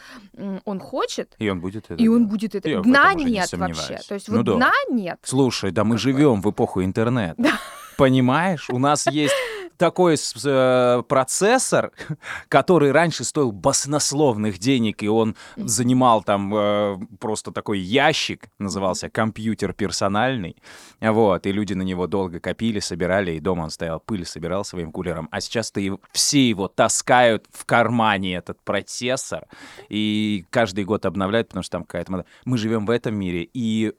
он 0.66 0.80
хочет, 0.80 1.36
И 1.40 1.50
он 1.50 1.60
будет 1.62 1.86
это 1.92 1.96
и 1.96 2.08
он 2.08 2.18
делать. 2.20 2.32
будет 2.32 2.56
это. 2.56 2.70
Я 2.70 2.82
Дна 2.82 3.14
не 3.14 3.26
нет 3.26 3.50
сомневаюсь. 3.50 3.78
вообще. 3.90 4.08
То 4.08 4.14
есть 4.16 4.30
Ну 4.30 4.38
вот 4.38 4.46
да. 4.46 4.56
дна 4.56 4.72
нет. 4.90 5.20
Слушай, 5.24 5.72
да 5.72 5.84
мы 5.84 5.98
живем 5.98 6.42
в 6.42 6.50
эпоху 6.52 6.84
интернета. 6.84 7.36
Понимаешь? 7.98 8.70
У 8.70 8.80
нас 8.80 9.06
есть 9.08 9.34
такой 9.80 10.18
э, 10.18 11.04
процессор, 11.08 11.92
который 12.50 12.92
раньше 12.92 13.24
стоил 13.24 13.52
баснословных 13.52 14.60
денег, 14.60 15.02
и 15.02 15.08
он 15.08 15.36
занимал 15.56 16.22
там 16.22 16.54
э, 16.54 16.98
просто 17.20 17.52
такой 17.52 17.80
ящик, 17.80 18.50
назывался 18.60 19.10
компьютер 19.10 19.74
персональный, 19.74 20.58
вот, 21.00 21.48
и 21.48 21.52
люди 21.52 21.74
на 21.74 21.84
него 21.84 22.08
долго 22.08 22.40
копили, 22.42 22.80
собирали, 22.80 23.32
и 23.32 23.40
дома 23.40 23.64
он 23.64 23.70
стоял, 23.70 24.02
пыль 24.02 24.26
собирал 24.26 24.66
своим 24.66 24.92
кулером, 24.92 25.30
а 25.32 25.40
сейчас 25.40 25.72
ты 25.72 25.82
его- 25.82 26.02
все 26.12 26.50
его 26.50 26.68
таскают 26.68 27.46
в 27.52 27.66
кармане, 27.66 28.36
этот 28.36 28.62
процессор, 28.62 29.46
и 29.88 30.46
каждый 30.50 30.84
год 30.84 31.06
обновляют, 31.06 31.48
потому 31.48 31.64
что 31.64 31.72
там 31.72 31.84
какая-то. 31.84 32.26
Мы 32.44 32.58
живем 32.58 32.86
в 32.86 32.90
этом 32.90 33.16
мире, 33.16 33.50
и 33.54 33.94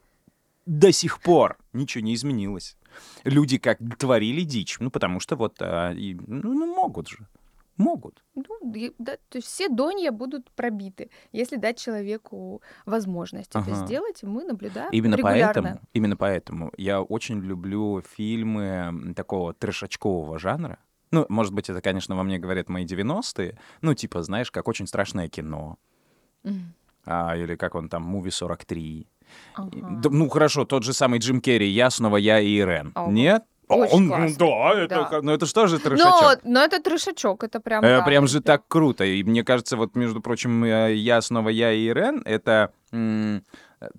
до 0.67 0.91
сих 0.91 1.21
пор 1.21 1.57
ничего 1.73 2.03
не 2.03 2.13
изменилось. 2.13 2.77
Люди 3.23 3.57
как 3.57 3.79
творили 3.97 4.41
дичь, 4.41 4.77
ну 4.79 4.89
потому 4.91 5.19
что 5.19 5.35
вот 5.35 5.61
а, 5.61 5.91
и, 5.93 6.15
ну, 6.15 6.53
ну, 6.53 6.75
могут 6.75 7.07
же, 7.09 7.27
могут. 7.77 8.23
Ну, 8.35 8.43
да, 8.97 9.17
то 9.29 9.37
есть 9.37 9.47
все 9.47 9.69
донья 9.69 10.11
будут 10.11 10.51
пробиты, 10.51 11.09
если 11.31 11.57
дать 11.57 11.77
человеку 11.79 12.61
возможность 12.85 13.49
это 13.51 13.59
Ага. 13.59 13.85
сделать, 13.85 14.23
и 14.23 14.25
мы 14.25 14.43
наблюдаем 14.43 14.89
Именно 14.91 15.15
регулярно. 15.15 15.53
поэтому, 15.53 15.81
именно 15.93 16.17
поэтому 16.17 16.71
я 16.77 17.01
очень 17.01 17.39
люблю 17.41 18.01
фильмы 18.15 19.13
такого 19.15 19.53
трешачкового 19.53 20.39
жанра. 20.39 20.77
Ну, 21.11 21.25
может 21.27 21.53
быть, 21.53 21.69
это, 21.69 21.81
конечно, 21.81 22.15
во 22.15 22.23
мне 22.23 22.39
говорят 22.39 22.69
мои 22.69 22.85
90-е. 22.85 23.57
Ну, 23.81 23.93
типа, 23.93 24.23
знаешь, 24.23 24.49
как 24.49 24.67
очень 24.69 24.87
страшное 24.87 25.27
кино. 25.27 25.77
Мгм. 26.43 26.73
А, 27.05 27.35
или 27.35 27.55
как 27.55 27.75
он 27.75 27.89
там, 27.89 28.03
«Муви 28.03 28.29
43». 28.29 29.07
Ага. 29.55 29.69
Ну, 30.09 30.29
хорошо, 30.29 30.65
тот 30.65 30.83
же 30.83 30.93
самый 30.93 31.19
Джим 31.19 31.41
Керри, 31.41 31.67
«Я 31.67 31.89
снова 31.89 32.17
я 32.17 32.39
и 32.39 32.47
Ирен». 32.59 32.91
Ого. 32.95 33.11
Нет? 33.11 33.43
Очень 33.67 33.95
Он- 33.95 34.07
классно. 34.09 34.35
Да, 34.37 34.73
это, 34.81 35.07
Да. 35.11 35.19
ну 35.21 35.31
это 35.31 35.45
что 35.45 35.67
же 35.67 35.75
Но, 35.77 35.81
трешачок? 35.81 36.39
но 36.43 36.61
это 36.61 36.81
трешачок, 36.81 37.43
это 37.45 37.59
прям... 37.61 37.83
Э, 37.85 37.99
да, 37.99 38.03
прям 38.03 38.27
же 38.27 38.41
так 38.41 38.67
круто. 38.67 39.05
И 39.05 39.23
мне 39.23 39.43
кажется, 39.45 39.77
вот, 39.77 39.95
между 39.95 40.19
прочим, 40.21 40.63
э, 40.65 40.93
«Я 40.95 41.21
снова 41.21 41.47
я 41.49 41.71
и 41.71 41.87
Ирен»— 41.87 42.21
это 42.25 42.73
м, 42.91 43.43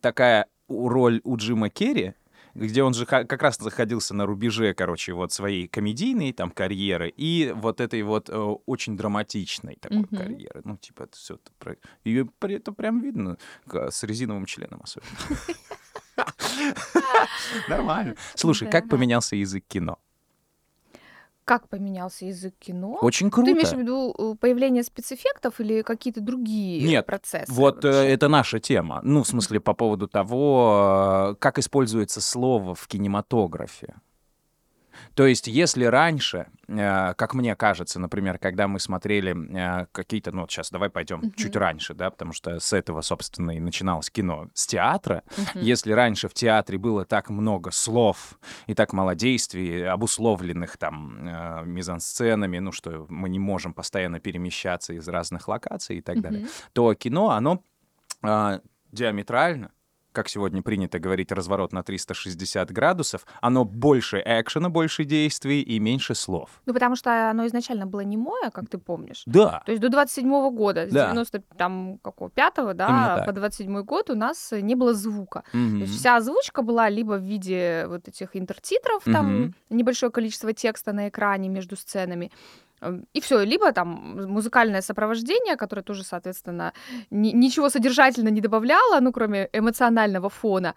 такая 0.03 0.47
роль 0.69 1.21
у 1.25 1.37
Джима 1.39 1.71
Керри, 1.71 2.13
где 2.55 2.83
он 2.83 2.95
же 2.95 3.07
как 3.07 3.43
раз 3.43 3.61
находился 3.61 4.15
на 4.15 4.27
рубеже, 4.27 4.75
короче, 4.75 5.13
вот 5.13 5.33
своей 5.33 5.69
комедийной 5.69 6.33
там 6.33 6.51
карьеры 6.51 7.09
и 7.17 7.53
вот 7.55 7.81
этой 7.81 8.03
вот 8.03 8.29
э, 8.29 8.37
очень 8.37 8.97
драматичной 8.97 9.77
такой 9.81 9.99
Мгм. 9.99 10.17
карьеры. 10.17 10.61
Ну, 10.65 10.77
типа, 10.77 11.05
это 11.05 11.17
все 11.17 11.39
про... 11.59 11.77
Ее 12.05 12.29
это 12.41 12.73
прям 12.73 13.01
видно 13.01 13.39
с 13.73 14.03
резиновым 14.03 14.47
членом 14.47 14.83
особенно. 14.83 15.11
Нормально. 17.69 18.17
Слушай, 18.35 18.71
как 18.71 18.89
поменялся 18.89 19.37
язык 19.37 19.65
кино? 19.67 19.99
Как 21.53 21.69
поменялся 21.69 22.25
язык 22.25 22.55
кино? 22.59 22.97
Очень 23.03 23.31
Ты 23.31 23.43
имеешь 23.43 23.69
в 23.69 23.73
круто. 23.73 23.77
виду 23.77 24.15
э, 24.17 24.35
появление 24.41 24.83
спецэффектов 24.83 25.61
или 25.61 25.83
какие-то 25.83 26.23
другие 26.23 26.83
Нет, 26.83 27.05
процессы? 27.05 27.53
Вот 27.53 27.85
э, 27.85 27.89
вообще? 27.89 28.09
это 28.09 28.29
наша 28.29 28.59
тема. 28.59 29.01
Ну, 29.03 29.23
в 29.23 29.29
смысле, 29.29 29.61
по 29.61 29.75
поводу 29.75 30.09
того, 30.09 31.33
э, 31.33 31.35
как 31.41 31.59
используется 31.59 32.23
слово 32.23 32.75
в 32.75 32.89
кинематографе. 32.89 33.97
То 35.15 35.27
есть, 35.27 35.47
если 35.47 35.85
раньше, 35.85 36.47
э, 36.69 37.15
как 37.15 37.35
мне 37.35 37.55
кажется, 37.57 38.01
например, 38.01 38.39
когда 38.39 38.69
мы 38.69 38.81
смотрели 38.81 39.35
э, 39.83 39.87
какие-то, 39.93 40.33
ну, 40.33 40.43
вот 40.43 40.51
сейчас 40.51 40.71
давай 40.71 40.91
пойдем 40.91 41.19
Мгм. 41.19 41.33
чуть 41.35 41.57
раньше, 41.57 41.95
да, 41.95 42.11
потому 42.11 42.33
что 42.33 42.59
с 42.59 42.73
этого, 42.73 43.03
собственно, 43.03 43.53
и 43.53 43.61
начиналось 43.61 44.11
кино, 44.11 44.49
с 44.55 44.67
театра. 44.67 45.23
Мгм. 45.37 45.61
Если 45.63 45.93
раньше 45.93 46.29
в 46.29 46.35
театре 46.35 46.79
было 46.79 47.05
так 47.05 47.31
много 47.31 47.71
слов 47.71 48.39
и 48.67 48.75
так 48.75 48.93
мало 48.93 49.15
действий, 49.15 49.83
обусловленных 49.83 50.77
там 50.77 51.29
э, 51.29 51.63
мизансценами, 51.65 52.59
ну, 52.59 52.73
что 52.73 53.07
мы 53.09 53.29
не 53.29 53.39
можем 53.39 53.75
постоянно 53.75 54.21
перемещаться 54.21 54.93
из 54.95 55.07
разных 55.09 55.49
локаций 55.49 55.99
и 55.99 56.01
так 56.01 56.21
далее, 56.21 56.41
Мгм. 56.41 56.49
то 56.73 56.95
кино, 56.95 57.31
оно 57.31 57.63
диаметрально, 58.93 59.73
как 60.13 60.29
сегодня 60.29 60.63
принято 60.63 60.99
говорить, 60.99 61.33
разворот 61.33 61.73
на 61.73 61.83
360 61.83 62.71
градусов, 62.71 63.27
оно 63.41 63.65
больше 63.65 64.23
экшена, 64.25 64.69
больше 64.69 65.05
действий 65.05 65.61
и 65.63 65.79
меньше 65.81 66.15
слов. 66.15 66.51
Ну, 66.67 66.75
потому 66.75 66.97
что 66.97 67.31
оно 67.31 67.47
изначально 67.47 67.87
было 67.87 68.01
немое, 68.01 68.51
как 68.51 68.69
ты 68.69 68.79
помнишь. 68.79 69.23
Да. 69.27 69.63
То 69.67 69.73
есть 69.73 69.83
до 69.83 69.89
27 69.89 70.51
года, 70.51 70.87
с 70.89 70.93
Да. 70.93 71.07
90 71.11 71.43
там 71.57 71.99
какого, 72.03 72.31
пятого, 72.31 72.71
Именно 72.73 73.07
да, 73.07 73.17
так. 73.17 73.27
по 73.27 73.33
27 73.33 73.83
год 73.83 74.11
у 74.11 74.15
нас 74.15 74.53
не 74.53 74.75
было 74.75 74.95
звука. 74.95 75.43
То 75.53 75.59
Мгм. 75.59 75.79
есть 75.81 75.99
вся 75.99 76.17
озвучка 76.17 76.63
была 76.63 76.89
либо 76.91 77.13
в 77.19 77.23
виде 77.23 77.87
вот 77.89 78.09
этих 78.09 78.37
интертитров, 78.37 79.03
там 79.05 79.27
Мгм. 79.43 79.55
небольшое 79.71 80.13
количество 80.13 80.53
текста 80.53 80.93
на 80.93 81.09
экране 81.09 81.49
между 81.49 81.77
сценами, 81.77 82.31
и 83.13 83.21
все, 83.21 83.45
либо 83.45 83.73
там 83.73 84.17
музыкальное 84.29 84.83
сопровождение, 84.83 85.57
которое 85.57 85.83
тоже, 85.83 86.05
соответственно, 86.05 86.73
ни- 87.11 87.33
ничего 87.33 87.71
содержательно 87.71 88.31
не 88.31 88.41
добавляло, 88.41 89.01
ну, 89.01 89.13
кроме 89.13 89.49
эмоционального 89.53 90.29
фона. 90.29 90.75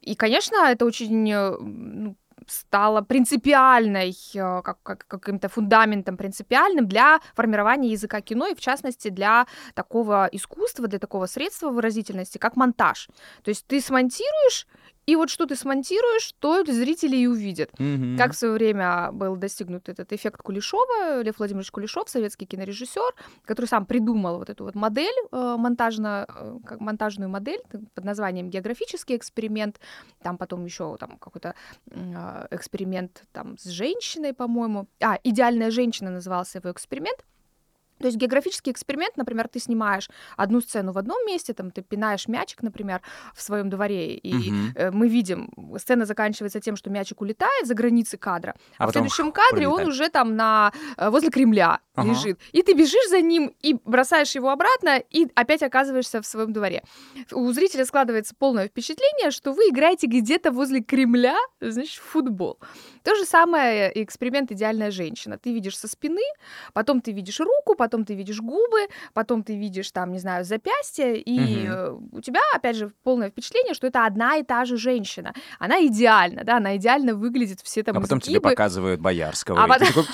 И, 0.00 0.14
конечно, 0.14 0.56
это 0.56 0.84
очень 0.84 1.30
э, 1.30 1.56
ну, 1.58 2.16
стало 2.46 3.02
принципиальной, 3.02 4.14
э, 4.34 4.62
как, 4.62 4.82
как- 4.82 5.06
каким-то 5.06 5.48
фундаментом 5.48 6.16
принципиальным 6.16 6.86
для 6.86 7.20
формирования 7.34 7.92
языка 7.92 8.20
кино, 8.20 8.46
и 8.46 8.54
в 8.54 8.60
частности 8.60 9.10
для 9.10 9.46
такого 9.74 10.28
искусства, 10.32 10.88
для 10.88 10.98
такого 10.98 11.26
средства 11.26 11.70
выразительности, 11.70 12.38
как 12.38 12.56
монтаж. 12.56 13.08
То 13.42 13.50
есть 13.50 13.66
ты 13.66 13.80
смонтируешь, 13.80 14.66
и 15.06 15.16
вот 15.16 15.30
что 15.30 15.46
ты 15.46 15.56
смонтируешь, 15.56 16.32
то 16.38 16.64
зрители 16.64 17.16
и 17.16 17.26
увидят. 17.26 17.70
Мгм. 17.78 18.16
Как 18.16 18.32
в 18.32 18.36
свое 18.36 18.54
время 18.54 19.10
был 19.12 19.36
достигнут 19.36 19.88
этот 19.88 20.12
эффект 20.12 20.42
Кулешова, 20.42 21.22
Лев 21.22 21.38
Владимирович 21.38 21.70
Кулешов, 21.70 22.08
советский 22.08 22.46
кинорежиссер, 22.46 23.14
который 23.44 23.66
сам 23.66 23.86
придумал 23.86 24.38
вот 24.38 24.50
эту 24.50 24.64
вот 24.64 24.74
модель, 24.74 25.14
э, 25.32 25.56
монтажно, 25.58 26.26
э, 26.28 26.58
как 26.64 26.80
монтажную 26.80 27.28
модель 27.28 27.60
под 27.94 28.04
названием 28.04 28.50
географический 28.50 29.16
эксперимент. 29.16 29.80
Там 30.22 30.38
потом 30.38 30.64
еще 30.64 30.96
там 30.98 31.18
какой-то 31.18 31.54
э, 31.90 32.46
эксперимент 32.50 33.24
там 33.32 33.58
с 33.58 33.64
женщиной, 33.64 34.32
по-моему. 34.32 34.86
А, 35.02 35.18
идеальная 35.24 35.70
женщина 35.70 36.10
назывался 36.10 36.58
его 36.58 36.70
эксперимент. 36.70 37.24
То 38.00 38.06
есть 38.06 38.16
географический 38.16 38.72
эксперимент, 38.72 39.16
например, 39.16 39.46
ты 39.48 39.60
снимаешь 39.60 40.08
одну 40.36 40.60
сцену 40.60 40.92
в 40.92 40.98
одном 40.98 41.24
месте, 41.26 41.52
там 41.52 41.70
ты 41.70 41.82
пинаешь 41.82 42.28
мячик, 42.28 42.62
например, 42.62 43.02
в 43.34 43.42
своем 43.42 43.68
дворе, 43.70 44.14
и 44.14 44.52
э, 44.74 44.90
мы 44.90 45.08
видим, 45.08 45.50
сцена 45.78 46.06
заканчивается 46.06 46.60
тем, 46.60 46.76
что 46.76 46.90
мячик 46.90 47.20
улетает 47.20 47.66
за 47.66 47.74
границы 47.74 48.16
кадра, 48.16 48.54
а, 48.78 48.84
А 48.84 48.86
в 48.88 48.92
следующем 48.92 49.32
кадре 49.32 49.66
он 49.68 49.76
пролетает. 49.76 49.88
уже 49.88 50.08
там 50.08 50.36
на 50.36 50.72
э, 50.96 51.10
возле 51.10 51.30
Кремля 51.30 51.80
Ага. 51.94 52.08
лежит, 52.10 52.38
и 52.52 52.62
ты 52.62 52.72
бежишь 52.72 53.08
за 53.10 53.20
ним 53.20 53.54
и 53.60 53.74
бросаешь 53.84 54.34
его 54.34 54.48
обратно, 54.50 55.02
и 55.10 55.28
опять 55.34 55.62
оказываешься 55.62 56.22
в 56.22 56.26
своем 56.26 56.52
дворе. 56.52 56.82
У 57.32 57.52
зрителя 57.52 57.84
складывается 57.84 58.34
полное 58.38 58.68
впечатление, 58.68 59.30
что 59.30 59.52
вы 59.52 59.64
играете 59.64 60.06
где-то 60.06 60.52
возле 60.52 60.80
Кремля, 60.82 61.36
значит, 61.60 62.00
в 62.00 62.04
футбол. 62.12 62.58
То 63.02 63.14
же 63.14 63.24
самое 63.24 63.92
и 63.92 64.02
эксперимент 64.02 64.52
«Идеальная 64.52 64.90
женщина». 64.90 65.36
Ты 65.36 65.52
видишь 65.52 65.76
со 65.76 65.88
спины, 65.88 66.22
потом 66.72 67.00
ты 67.00 67.12
видишь 67.12 67.40
руку, 67.40 67.74
потом 67.74 67.89
ты 68.04 68.14
видишь 68.14 68.40
губы, 68.40 68.88
потом 69.14 69.42
ты 69.42 69.56
видишь 69.56 69.90
там, 69.90 70.12
не 70.12 70.18
знаю, 70.18 70.44
запястье, 70.44 71.20
и 71.20 71.66
э, 71.66 71.90
у 72.12 72.20
тебя, 72.20 72.40
опять 72.54 72.76
же, 72.76 72.92
полное 73.02 73.30
впечатление, 73.30 73.74
что 73.74 73.86
это 73.86 74.06
одна 74.06 74.36
и 74.36 74.42
та 74.42 74.64
же 74.64 74.76
женщина. 74.76 75.34
Она 75.58 75.84
идеальна, 75.86 76.44
да, 76.44 76.56
она 76.56 76.76
идеально 76.76 77.14
выглядит, 77.14 77.60
все 77.62 77.82
там 77.82 77.98
А 77.98 78.00
потом 78.00 78.20
тебе 78.20 78.34
изгибы. 78.34 78.50
показывают 78.50 79.00
Боярского. 79.00 79.62
А 79.62 79.66
потом-? 79.68 79.88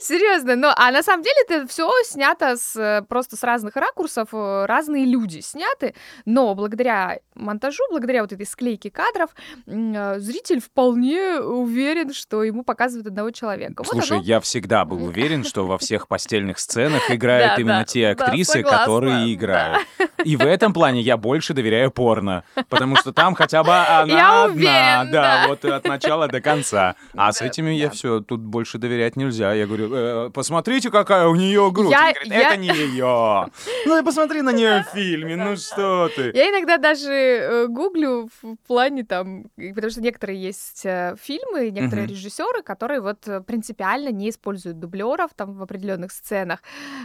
Серьезно, 0.00 0.56
но 0.56 0.72
а 0.76 0.90
на 0.90 1.02
самом 1.02 1.22
деле 1.22 1.36
это 1.48 1.66
все 1.66 1.90
снято 2.04 2.56
с 2.56 2.76
э, 2.76 3.02
просто 3.08 3.36
с 3.36 3.42
разных 3.42 3.76
ракурсов, 3.76 4.28
э, 4.32 4.64
разные 4.66 5.04
люди 5.04 5.40
сняты, 5.40 5.94
но 6.24 6.54
благодаря 6.54 7.18
монтажу, 7.34 7.82
благодаря 7.90 8.22
вот 8.22 8.32
этой 8.32 8.46
склейке 8.46 8.90
кадров, 8.90 9.30
зритель 9.66 10.60
вполне 10.60 11.40
уверен, 11.40 12.12
что 12.12 12.42
ему 12.42 12.64
показывают 12.64 13.06
одного 13.06 13.30
человека. 13.30 13.82
Вот 13.82 13.88
Слушай, 13.88 14.18
оно- 14.18 14.22
я 14.24 14.40
всегда 14.40 14.84
был 14.84 15.04
уверен, 15.04 15.44
что 15.44 15.66
во 15.68 15.78
всех 15.78 16.08
постельных 16.08 16.58
сценах 16.58 17.10
играют 17.10 17.54
Да, 17.56 17.60
именно 17.60 17.78
да, 17.80 17.84
те 17.84 18.14
да, 18.14 18.24
актрисы, 18.24 18.52
согласна, 18.52 18.78
которые 18.78 19.14
да. 19.26 19.32
играют. 19.32 19.86
И 20.24 20.36
в 20.36 20.44
этом 20.44 20.72
плане 20.72 21.00
я 21.00 21.16
больше 21.16 21.54
доверяю 21.54 21.90
порно, 21.90 22.42
потому 22.68 22.96
что 22.96 23.12
там 23.12 23.34
хотя 23.34 23.62
бы 23.62 23.70
она 23.72 24.12
Я 24.12 24.44
одна, 24.44 24.54
уверен, 24.54 25.12
да, 25.12 25.42
да. 25.42 25.44
вот 25.48 25.64
от 25.64 25.84
начала 25.86 26.26
до 26.28 26.40
конца. 26.40 26.96
А 27.14 27.32
с 27.32 27.38
Да, 27.38 27.46
этими 27.46 27.70
я 27.70 27.86
да. 27.86 27.92
все, 27.92 28.20
тут 28.20 28.40
больше 28.40 28.78
доверять 28.78 29.14
нельзя. 29.16 29.52
Я 29.52 29.66
говорю, 29.66 29.90
«Э, 29.94 30.30
посмотрите, 30.30 30.90
какая 30.90 31.26
у 31.28 31.34
нее 31.36 31.70
грудь. 31.70 31.90
Я- 31.92 32.12
я- 32.24 32.48
Это 32.48 32.56
не 32.56 32.68
ее. 32.68 33.46
Ну 33.86 33.98
и 33.98 34.02
посмотри 34.04 34.42
на 34.42 34.50
нее 34.52 34.84
в 34.88 34.94
фильме, 34.94 35.36
ну 35.36 35.56
что 35.56 36.08
ты. 36.14 36.32
Я 36.34 36.50
иногда 36.50 36.78
даже 36.78 37.12
э, 37.12 37.66
гуглю 37.68 38.28
в 38.42 38.56
плане 38.66 39.04
там, 39.04 39.44
потому 39.56 39.90
что 39.90 40.00
некоторые 40.00 40.40
есть 40.40 40.84
э, 40.84 41.14
фильмы, 41.22 41.70
некоторые 41.70 42.06
режиссеры, 42.06 42.62
которые 42.62 43.00
вот 43.00 43.26
э, 43.28 43.40
принципиально 43.40 44.08
не 44.10 44.30
используют 44.30 44.78
дублеров 44.78 45.30
там 45.36 45.54
в 45.58 45.62
определенных 45.62 46.12
сценах. 46.12 46.60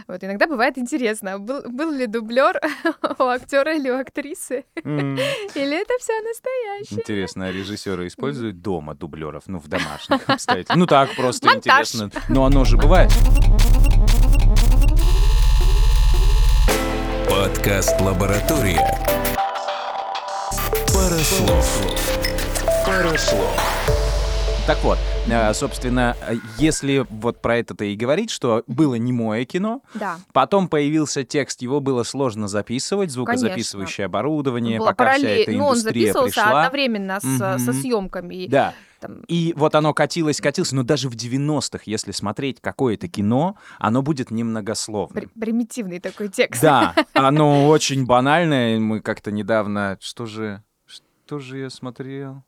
Вот 0.06 0.22
иногда 0.24 0.46
бывает 0.46 0.78
интересно, 0.78 1.38
был, 1.38 1.62
был 1.68 1.90
ли 1.90 2.06
дублер 2.06 2.60
у 3.18 3.24
актера 3.24 3.76
или 3.76 3.90
у 3.90 3.98
актрисы, 3.98 4.64
или 4.84 5.80
это 5.80 5.92
все 5.98 6.20
настоящее. 6.22 7.00
Интересно, 7.00 7.46
а 7.46 7.52
режиссеры 7.52 8.06
используют 8.06 8.62
дома 8.62 8.94
дублеров, 8.94 9.44
ну, 9.46 9.58
в 9.58 9.68
домашних 9.68 10.28
обстоятельствах. 10.28 10.78
Ну, 10.78 10.86
так 10.86 11.14
просто 11.16 11.46
Монтаж. 11.46 11.94
интересно. 11.94 12.10
Но 12.28 12.44
оно 12.44 12.64
же 12.64 12.76
бывает. 12.76 13.10
Подкаст 17.28 18.00
«Лаборатория». 18.00 18.80
Парослов. 20.94 21.82
Парослов. 22.86 23.60
Так 24.66 24.82
вот, 24.82 24.98
собственно, 25.54 26.16
э, 26.28 26.34
если 26.58 27.06
вот 27.08 27.40
про 27.40 27.56
это-то 27.58 27.84
и 27.84 27.96
говорить, 27.96 28.30
что 28.30 28.62
было 28.66 28.94
немое 28.96 29.44
кино, 29.44 29.80
Да. 29.94 30.18
потом 30.32 30.68
появился 30.68 31.24
текст, 31.24 31.62
его 31.62 31.80
было 31.80 32.02
сложно 32.02 32.46
записывать, 32.46 33.10
звукозаписывающее 33.10 34.04
оборудование, 34.06 34.78
Было 34.78 34.88
пока 34.88 35.14
вся 35.14 35.22
параллель- 35.22 35.42
эта 35.42 35.52
ну, 35.52 35.64
он 35.64 35.70
индустрия 35.78 35.92
записывался 36.12 36.34
пришла. 36.42 36.60
одновременно 36.64 37.20
с, 37.20 37.24
Мгм. 37.24 37.58
со 37.58 37.72
съемками. 37.72 38.46
Да, 38.48 38.74
Там, 39.00 39.20
и 39.28 39.52
вот 39.56 39.74
оно 39.74 39.92
катилось, 39.94 40.40
катилось, 40.40 40.72
но 40.72 40.82
даже 40.82 41.08
в 41.08 41.14
90-х, 41.14 41.82
если 41.86 42.10
смотреть 42.12 42.60
какое-то 42.60 43.06
кино, 43.08 43.56
оно 43.78 44.02
будет 44.02 44.30
немногословным. 44.30 45.14
при- 45.30 45.40
примитивный 45.40 46.00
такой 46.00 46.28
текст. 46.28 46.62
Да, 46.62 46.94
оно 47.12 47.68
очень 47.68 48.06
банальное. 48.06 48.78
Мы 48.78 49.00
как-то 49.00 49.30
недавно... 49.30 49.98
Что 50.00 50.26
же... 50.26 50.62
Что 50.86 51.38
же 51.38 51.58
я 51.58 51.70
смотрел? 51.70 52.42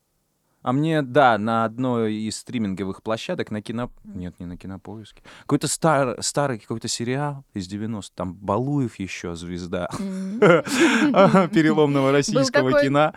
А 0.67 0.73
мне, 0.73 1.01
да, 1.03 1.39
на 1.39 1.65
одной 1.65 2.15
из 2.15 2.39
стриминговых 2.39 3.01
площадок, 3.05 3.53
на 3.53 3.63
кино... 3.63 3.89
Нет, 4.03 4.35
не 4.41 4.47
на 4.47 4.57
кинопоиске. 4.57 5.23
Какой-то 5.43 5.69
стар... 5.69 6.21
старый 6.21 6.59
какой-то 6.59 6.89
сериал 6.89 7.45
из 7.55 7.69
90 7.69 8.13
там 8.17 8.35
Балуев 8.35 8.99
еще 8.99 9.37
звезда 9.37 9.89
переломного 11.53 12.11
российского 12.11 12.83
кино. 12.83 13.13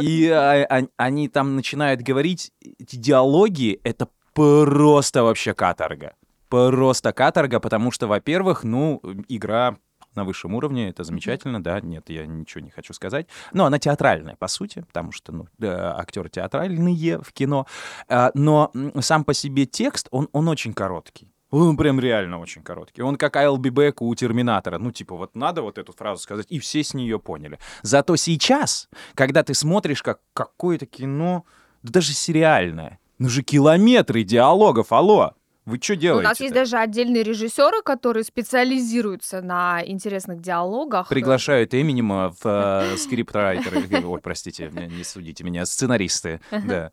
И 0.00 0.26
а, 0.30 0.64
а- 0.64 0.88
они 0.96 1.28
там 1.28 1.54
начинают 1.54 2.00
говорить, 2.00 2.52
эти 2.62 2.96
диалоги— 2.96 3.78
это 3.84 4.08
просто 4.32 5.22
вообще 5.22 5.52
каторга. 5.52 6.14
Просто 6.48 7.12
каторга, 7.12 7.60
потому 7.60 7.90
что, 7.90 8.06
во-первых, 8.06 8.64
ну, 8.64 9.02
игра 9.28 9.76
на 10.16 10.24
высшем 10.24 10.54
уровне, 10.54 10.88
это 10.88 11.04
замечательно, 11.04 11.62
да, 11.62 11.80
нет, 11.80 12.08
я 12.08 12.26
ничего 12.26 12.62
не 12.64 12.70
хочу 12.70 12.92
сказать. 12.92 13.26
Но 13.52 13.64
она 13.64 13.78
театральная, 13.78 14.36
по 14.36 14.48
сути, 14.48 14.80
потому 14.80 15.12
что, 15.12 15.32
ну, 15.32 15.46
да, 15.58 15.96
актеры 15.98 16.28
театральные 16.28 17.20
в 17.20 17.32
кино. 17.32 17.66
А, 18.08 18.30
Но 18.34 18.72
сам 19.00 19.24
по 19.24 19.34
себе 19.34 19.66
текст, 19.66 20.08
он, 20.10 20.28
он 20.32 20.48
очень 20.48 20.72
короткий. 20.72 21.30
Он 21.50 21.76
прям 21.76 22.00
реально 22.00 22.40
очень 22.40 22.62
короткий. 22.62 23.02
Он 23.02 23.16
как 23.16 23.36
I'll 23.36 23.56
be 23.56 23.70
back 23.70 23.96
у 24.00 24.14
Терминатора. 24.14 24.78
Ну, 24.78 24.90
типа, 24.90 25.16
вот 25.16 25.36
надо 25.36 25.62
вот 25.62 25.78
эту 25.78 25.92
фразу 25.92 26.20
сказать, 26.22 26.46
и 26.48 26.58
все 26.58 26.82
с 26.82 26.92
нее 26.92 27.18
поняли. 27.18 27.58
Зато 27.82 28.16
сейчас, 28.16 28.88
когда 29.14 29.42
ты 29.44 29.54
смотришь 29.54 30.02
как 30.02 30.20
какое-то 30.32 30.86
кино, 30.86 31.44
да 31.82 31.92
даже 31.92 32.12
сериальное, 32.12 32.98
ну 33.18 33.28
же 33.28 33.42
километры 33.42 34.24
диалогов, 34.24 34.92
алло, 34.92 35.34
вы 35.66 35.78
что 35.82 35.94
У 35.94 35.96
делаете? 35.96 36.28
нас 36.28 36.40
есть 36.40 36.54
даже 36.54 36.78
отдельные 36.78 37.24
режиссеры, 37.24 37.82
которые 37.82 38.22
специализируются 38.22 39.42
на 39.42 39.82
интересных 39.84 40.40
диалогах. 40.40 41.08
Приглашают 41.08 41.74
Эминема 41.74 42.32
в 42.40 42.46
э, 42.46 42.96
скриптрайтеры. 42.98 44.06
Ой, 44.06 44.20
простите, 44.20 44.70
не 44.72 45.04
судите 45.04 45.44
меня, 45.44 45.66
сценаристы. 45.66 46.40
Да. 46.66 46.90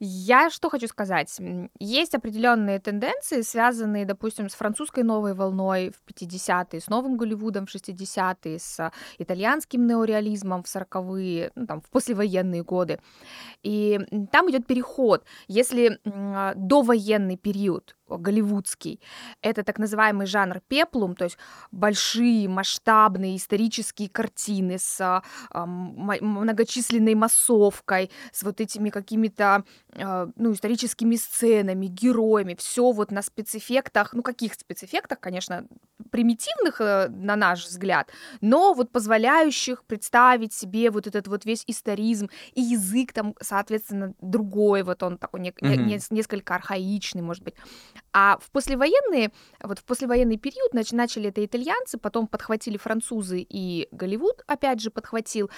Я 0.00 0.50
что 0.50 0.70
хочу 0.70 0.88
сказать. 0.88 1.40
Есть 1.78 2.14
определенные 2.14 2.78
тенденции, 2.78 3.42
связанные, 3.42 4.04
допустим, 4.04 4.48
с 4.48 4.54
французской 4.54 5.04
новой 5.04 5.34
волной 5.34 5.90
в 5.90 6.10
50-е, 6.10 6.80
с 6.80 6.88
новым 6.88 7.16
Голливудом 7.16 7.66
в 7.66 7.74
60-е, 7.74 8.58
с 8.58 8.90
итальянским 9.18 9.86
неореализмом 9.86 10.62
в 10.62 10.66
40-е, 10.66 11.50
ну, 11.54 11.66
там, 11.66 11.80
в 11.80 11.90
послевоенные 11.90 12.62
годы. 12.62 12.98
И 13.62 13.98
там 14.32 14.50
идет 14.50 14.66
переход. 14.66 15.24
Если 15.48 15.98
а, 16.04 16.52
довоенный 16.54 17.36
период 17.36 17.96
э, 18.08 18.16
голливудский, 18.16 19.00
это 19.42 19.62
так 19.62 19.78
называемый 19.78 20.26
жанр 20.26 20.60
пеплум, 20.68 21.14
то 21.14 21.24
есть 21.24 21.38
большие 21.70 22.48
масштабные 22.48 23.36
исторические 23.36 24.08
картины 24.08 24.78
с 24.78 25.22
мо- 25.52 26.20
многочисленной 26.20 27.14
массовкой, 27.14 28.10
с 28.32 28.42
вот 28.42 28.60
этими 28.60 28.90
какими-то 28.90 29.63
ну, 29.96 30.52
историческими 30.52 31.16
сценами, 31.16 31.86
героями, 31.86 32.54
все 32.58 32.92
вот 32.92 33.10
на 33.10 33.22
спецэффектах, 33.22 34.14
ну, 34.14 34.22
каких 34.22 34.54
спецэффектах, 34.54 35.20
конечно, 35.20 35.66
примитивных, 36.10 36.80
э, 36.80 37.08
на 37.08 37.36
наш 37.36 37.64
взгляд, 37.66 38.10
но 38.40 38.74
вот 38.74 38.90
позволяющих 38.90 39.84
представить 39.84 40.52
себе 40.52 40.90
вот 40.90 41.06
этот 41.06 41.28
вот 41.28 41.44
весь 41.44 41.64
историзм, 41.66 42.28
и 42.54 42.60
язык 42.60 43.12
там, 43.12 43.34
соответственно, 43.40 44.14
другой, 44.20 44.82
вот 44.82 45.02
он 45.02 45.18
такой 45.18 45.40
не- 45.40 45.54
Мгм. 45.60 45.86
не- 45.86 46.00
несколько 46.10 46.54
архаичный, 46.54 47.22
может 47.22 47.42
быть. 47.44 47.54
А 48.16 48.38
в 48.40 48.50
послевоенные, 48.52 49.32
вот 49.62 49.80
в 49.80 49.84
послевоенный 49.84 50.36
период 50.36 50.72
нач- 50.72 50.94
начали 50.94 51.30
это 51.30 51.44
итальянцы, 51.44 51.98
потом 51.98 52.28
подхватили 52.28 52.76
французы 52.76 53.44
и 53.46 53.88
Голливуд, 53.90 54.42
опять 54.46 54.80
же, 54.80 54.90
подхватил. 54.90 55.50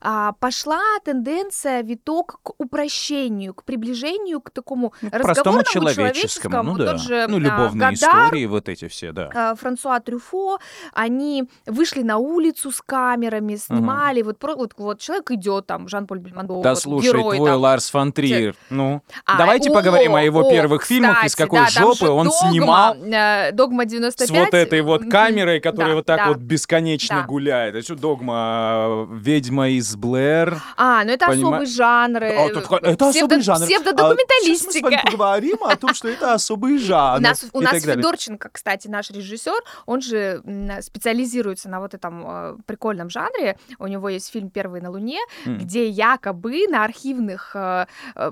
А, 0.00 0.32
пошла 0.38 0.80
тенденция, 1.04 1.82
виток 1.82 2.38
к 2.44 2.52
упрощению, 2.58 3.52
к 3.52 3.64
приближению 3.64 4.40
к 4.40 4.50
такому 4.50 4.92
Ну, 5.02 5.08
к 5.08 5.12
простому 5.20 5.58
разговорному, 5.58 5.94
человеческому, 5.94 6.62
ну 6.62 6.70
Вот 6.72 6.78
да. 6.78 6.92
Тот 6.92 7.00
же, 7.00 7.26
Ну, 7.28 7.36
а, 7.38 7.40
любовные 7.40 7.90
Годар, 7.90 8.26
истории, 8.26 8.46
вот 8.46 8.68
эти 8.68 8.86
все, 8.86 9.10
да. 9.10 9.30
а, 9.34 9.54
Франсуа 9.56 9.98
Трюфо, 9.98 10.58
они 10.92 11.48
вышли 11.66 12.02
на 12.02 12.18
улицу 12.18 12.70
с 12.70 12.80
камерами, 12.80 13.56
снимали, 13.56 14.22
вот, 14.22 14.38
про- 14.38 14.54
вот, 14.54 14.74
вот 14.76 15.00
человек 15.00 15.32
идет 15.32 15.66
там, 15.66 15.88
Жан-Поль 15.88 16.20
Бельмондо, 16.20 16.60
Да 16.62 16.70
вот, 16.74 16.78
слушай, 16.80 17.06
герой 17.06 17.36
твой 17.38 17.50
там. 17.50 17.60
Ларс 17.60 17.90
фон 17.90 18.12
Триер, 18.12 18.54
ну, 18.70 19.02
А, 19.24 19.36
давайте 19.36 19.70
о, 19.70 19.74
поговорим 19.74 20.14
о 20.14 20.22
его 20.22 20.40
о, 20.46 20.50
первых 20.50 20.84
фильмах, 20.84 21.24
из 21.24 21.32
кстати, 21.32 21.48
какой 21.48 21.60
да, 21.60 21.66
жопы 21.94 22.10
он 22.10 22.26
«Догма», 22.26 22.50
снимал 22.50 22.94
э, 22.96 23.52
«Догма 23.52 23.84
95». 23.84 24.26
с 24.26 24.30
вот 24.30 24.54
этой 24.54 24.80
вот 24.82 25.04
камерой, 25.10 25.60
которая 25.60 25.90
Да, 25.90 25.94
вот 25.96 26.06
так 26.06 26.16
да. 26.18 26.28
вот 26.28 26.38
бесконечно 26.38 27.20
Да. 27.20 27.26
гуляет. 27.26 27.74
Это 27.74 27.84
что, 27.84 27.94
догма? 27.96 29.06
э, 29.10 29.14
Ведьма 29.16 29.68
из 29.70 29.96
Блэр. 29.96 30.60
А, 30.76 31.04
ну 31.04 31.12
это 31.12 31.26
Понима- 31.26 31.48
особый 31.56 31.66
жанр. 31.66 32.22
э, 32.22 32.36
А, 32.36 32.46
это, 32.48 32.58
это 32.82 33.04
псевдо- 33.06 33.08
особый 33.08 33.40
жанр. 33.42 33.62
А, 33.62 33.66
сейчас 33.66 33.80
мы 33.82 33.86
с 33.86 33.92
Псевдодокументалистика. 33.92 34.84
вами 34.84 35.00
поговорим 35.04 35.56
о 35.64 35.76
том, 35.76 35.94
что 35.94 36.08
это 36.08 36.34
особый 36.34 36.78
жанр. 36.78 37.18
У 37.20 37.22
нас, 37.22 37.44
у 37.52 37.60
нас. 37.60 37.82
Федорченко, 37.84 38.50
кстати, 38.52 38.88
наш 38.88 39.10
режиссер, 39.10 39.60
он 39.86 40.00
же 40.00 40.42
специализируется 40.82 41.68
на 41.68 41.80
вот 41.80 41.94
этом 41.94 42.24
э, 42.26 42.56
прикольном 42.66 43.10
жанре. 43.10 43.56
У 43.78 43.86
него 43.86 44.08
есть 44.08 44.30
фильм 44.30 44.50
«Первый 44.50 44.80
на 44.80 44.90
Луне», 44.90 45.18
М. 45.46 45.58
где 45.58 45.88
якобы 45.88 46.66
на 46.68 46.84
архивных 46.84 47.56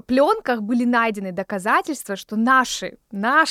пленках 0.07 0.63
были 0.63 0.85
найдены 0.85 1.33
доказательства, 1.33 2.17
что 2.17 2.37
наши, 2.37 2.99
наши 3.11 3.46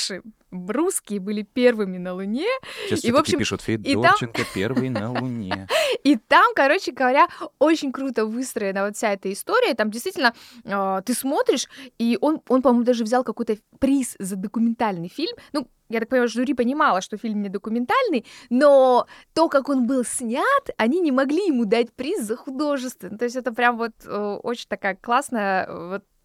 русские 0.50 1.20
были 1.20 1.42
первыми 1.42 1.98
на 1.98 2.14
Луне. 2.14 2.46
Сейчас 2.86 3.04
и, 3.04 3.12
в 3.12 3.16
общем, 3.16 3.38
пишут 3.38 3.62
там- 3.64 3.82
Федорченко 3.82 4.42
первый 4.54 4.90
на 4.90 5.12
Луне. 5.12 5.68
И 6.04 6.16
там, 6.16 6.52
короче 6.54 6.92
говоря, 6.92 7.28
очень 7.58 7.92
круто 7.92 8.26
выстроена 8.26 8.84
вот 8.84 8.96
вся 8.96 9.12
эта 9.12 9.32
история. 9.32 9.74
Там 9.74 9.90
действительно 9.90 10.34
э, 10.64 11.02
ты 11.04 11.14
смотришь, 11.14 11.68
и 11.98 12.18
он, 12.20 12.40
он 12.48 12.62
по-моему, 12.62 12.84
даже 12.84 13.04
взял 13.04 13.24
какой-то 13.24 13.56
приз 13.78 14.16
за 14.18 14.36
документальный 14.36 15.08
фильм. 15.08 15.36
Ну, 15.52 15.68
я 15.88 16.00
так 16.00 16.08
понимаю, 16.08 16.28
жюри 16.28 16.54
понимала, 16.54 17.00
что 17.00 17.16
фильм 17.16 17.42
не 17.42 17.48
документальный, 17.48 18.24
но 18.50 19.06
то, 19.34 19.48
как 19.48 19.68
он 19.68 19.86
был 19.86 20.04
снят, 20.04 20.70
они 20.76 21.00
не 21.00 21.12
могли 21.12 21.46
ему 21.46 21.64
дать 21.64 21.92
приз 21.92 22.22
за 22.22 22.36
художественный. 22.36 23.18
То 23.18 23.24
есть 23.24 23.36
это 23.36 23.52
прям 23.52 23.78
вот 23.78 23.92
э, 24.04 24.38
очень 24.42 24.66
такая 24.68 24.96
классная 24.96 25.68
вот 25.70 26.02
э, 26.02 26.15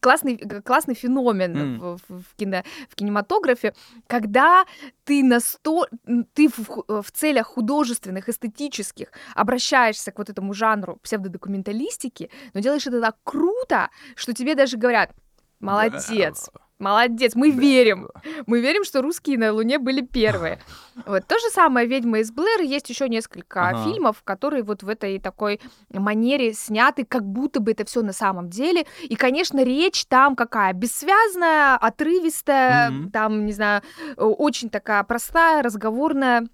классный, 0.00 0.36
классный 0.64 0.94
феномен 0.94 1.56
М. 1.56 1.78
в, 1.78 1.98
в- 2.08 2.36
кино, 2.36 2.62
в 2.88 2.94
кинематографе, 2.94 3.74
когда 4.06 4.64
ты 5.04 5.22
на 5.24 5.40
сто, 5.40 5.86
ты 6.34 6.48
в, 6.48 6.84
э, 6.88 7.02
в 7.02 7.10
целях 7.12 7.46
художественных, 7.46 8.28
эстетических 8.28 9.08
обращаешься 9.34 10.12
к 10.12 10.18
вот 10.18 10.30
этому 10.30 10.54
жанру 10.54 10.98
псевдодокументалистики, 11.02 12.30
но 12.54 12.60
делаешь 12.60 12.86
это 12.86 13.00
так 13.00 13.16
круто, 13.24 13.90
что 14.14 14.32
тебе 14.32 14.54
даже 14.54 14.76
говорят, 14.76 15.10
молодец, 15.58 16.50
молодец, 16.80 17.34
мы 17.34 17.50
верим, 17.50 18.08
мы 18.46 18.60
верим, 18.60 18.84
что 18.84 19.02
русские 19.02 19.38
на 19.38 19.52
Луне 19.52 19.78
были 19.78 20.00
первые. 20.00 20.60
Вот 21.06 21.26
то 21.26 21.38
же 21.38 21.48
самое 21.50 21.86
«Ведьма 21.86 22.18
из 22.18 22.30
Блэр», 22.30 22.60
есть 22.60 22.90
еще 22.90 23.08
несколько 23.08 23.70
Ага. 23.70 23.84
фильмов, 23.84 24.22
которые 24.22 24.62
вот 24.62 24.82
в 24.82 24.88
этой 24.88 25.18
такой 25.18 25.58
манере 25.92 26.52
сняты, 26.52 27.04
как 27.06 27.24
будто 27.24 27.60
бы 27.60 27.70
это 27.70 27.84
все 27.86 28.02
на 28.02 28.12
самом 28.12 28.50
деле. 28.50 28.84
И, 29.02 29.16
конечно, 29.16 29.62
речь 29.64 30.04
там 30.06 30.36
какая? 30.36 30.72
Бессвязная, 30.74 31.76
отрывистая, 31.76 32.90
Мгм. 32.90 33.10
там, 33.12 33.46
не 33.46 33.52
знаю, 33.52 33.82
очень 34.16 34.68
такая 34.68 35.02
простая, 35.04 35.62
разговорная. 35.62 36.46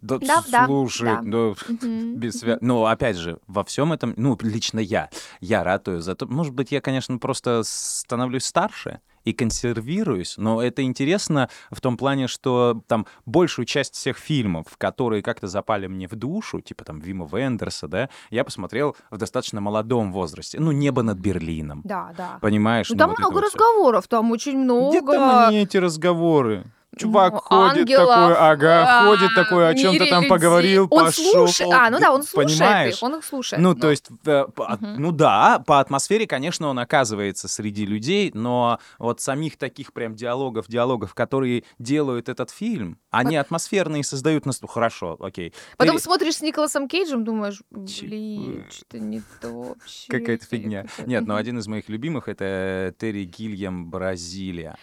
Да, 0.00 0.18
Да, 0.18 0.42
да, 0.50 0.64
слушай, 0.66 1.04
да. 1.16 1.20
ну, 1.22 1.54
Мгм. 1.68 1.68
без 2.16 2.42
свя- 2.42 2.56
Ну, 2.62 2.86
опять 2.86 3.16
же, 3.16 3.38
во 3.46 3.64
всем 3.64 3.92
этом, 3.92 4.14
ну, 4.16 4.38
лично 4.40 4.78
я, 4.80 5.10
я 5.40 5.62
ратую 5.62 6.00
за 6.00 6.14
то, 6.14 6.26
может 6.26 6.54
быть, 6.54 6.72
я, 6.72 6.80
конечно, 6.80 7.18
просто 7.18 7.60
становлюсь 7.64 8.44
старше 8.46 9.00
и 9.24 9.32
консервируюсь, 9.32 10.36
но 10.36 10.62
это 10.62 10.82
интересно 10.82 11.48
в 11.70 11.80
том 11.80 11.96
плане, 11.96 12.26
что 12.26 12.82
там 12.86 13.06
большую 13.26 13.66
часть 13.66 13.94
всех 13.94 14.16
фильмов, 14.18 14.66
которые 14.78 15.22
как-то 15.22 15.46
запали 15.46 15.86
мне 15.86 16.08
в 16.08 16.14
душу, 16.16 16.60
типа 16.60 16.84
там 16.84 17.00
Вима 17.00 17.26
Вендерса, 17.30 17.88
да, 17.88 18.08
я 18.30 18.44
посмотрел 18.44 18.96
в 19.10 19.18
достаточно 19.18 19.60
молодом 19.60 20.12
возрасте. 20.12 20.58
Ну, 20.60 20.72
«Небо 20.72 21.02
над 21.02 21.18
Берлином», 21.18 21.82
Да, 21.84 22.12
да. 22.16 22.38
понимаешь? 22.40 22.88
Ну, 22.90 22.96
там 22.96 23.10
вот 23.10 23.18
это 23.18 23.22
много 23.22 23.34
вот 23.34 23.48
всё. 23.48 23.58
разговоров, 23.58 24.08
там 24.08 24.30
очень 24.30 24.58
много. 24.58 24.90
Где 24.90 25.00
там 25.06 25.48
они, 25.48 25.58
эти 25.58 25.76
разговоры? 25.76 26.64
Чувак 26.96 27.32
Ну, 27.34 27.38
ходит 27.40 27.78
ангелов, 27.78 28.08
такой, 28.08 28.34
ага, 28.36 29.00
а, 29.02 29.06
ходит 29.06 29.30
такой, 29.34 29.68
о 29.68 29.74
чем-то 29.74 30.06
там 30.06 30.22
людей. 30.24 30.28
поговорил, 30.28 30.88
Он 30.90 31.04
пошел. 31.06 31.24
слушает, 31.46 31.72
а, 31.72 31.88
ну 31.88 32.00
да, 32.00 32.12
он 32.12 32.24
слушает 32.24 32.58
понимаешь? 32.58 32.96
их, 32.96 33.02
он 33.04 33.14
их 33.16 33.24
слушает. 33.24 33.62
Ну, 33.62 33.74
то 33.76 33.90
есть, 33.90 34.08
э, 34.26 34.44
по- 34.54 34.76
Мгм. 34.80 34.94
ну 35.00 35.12
да, 35.12 35.62
по 35.64 35.78
атмосфере, 35.78 36.26
конечно, 36.26 36.66
он 36.68 36.78
оказывается 36.80 37.46
среди 37.46 37.86
людей, 37.86 38.32
но 38.34 38.80
вот 38.98 39.20
самих 39.20 39.56
таких 39.56 39.92
прям 39.92 40.16
диалогов, 40.16 40.66
диалогов, 40.68 41.14
которые 41.14 41.62
делают 41.78 42.28
этот 42.28 42.50
фильм, 42.50 42.98
они 43.10 43.36
атмосферные 43.36 44.02
создают 44.02 44.44
нас. 44.44 44.60
Ну, 44.60 44.66
хорошо, 44.66 45.16
окей. 45.20 45.54
Потом 45.76 45.96
Ты- 45.96 46.02
смотришь 46.02 46.36
с 46.36 46.40
Николасом 46.42 46.88
Кейджем, 46.88 47.24
думаешь, 47.24 47.62
блин, 47.70 48.66
что-то 48.68 48.98
не 48.98 49.22
то 49.40 49.48
вообще. 49.50 50.10
Какая-то 50.10 50.44
фигня. 50.44 50.82
какая-то». 50.82 51.08
Нет, 51.08 51.20
но 51.26 51.34
Мгм. 51.34 51.40
один 51.40 51.58
из 51.60 51.68
моих 51.68 51.88
любимых— 51.88 52.24
это 52.28 52.92
Терри 52.98 53.24
Гильям 53.24 53.88
«Бразилия». 53.90 54.76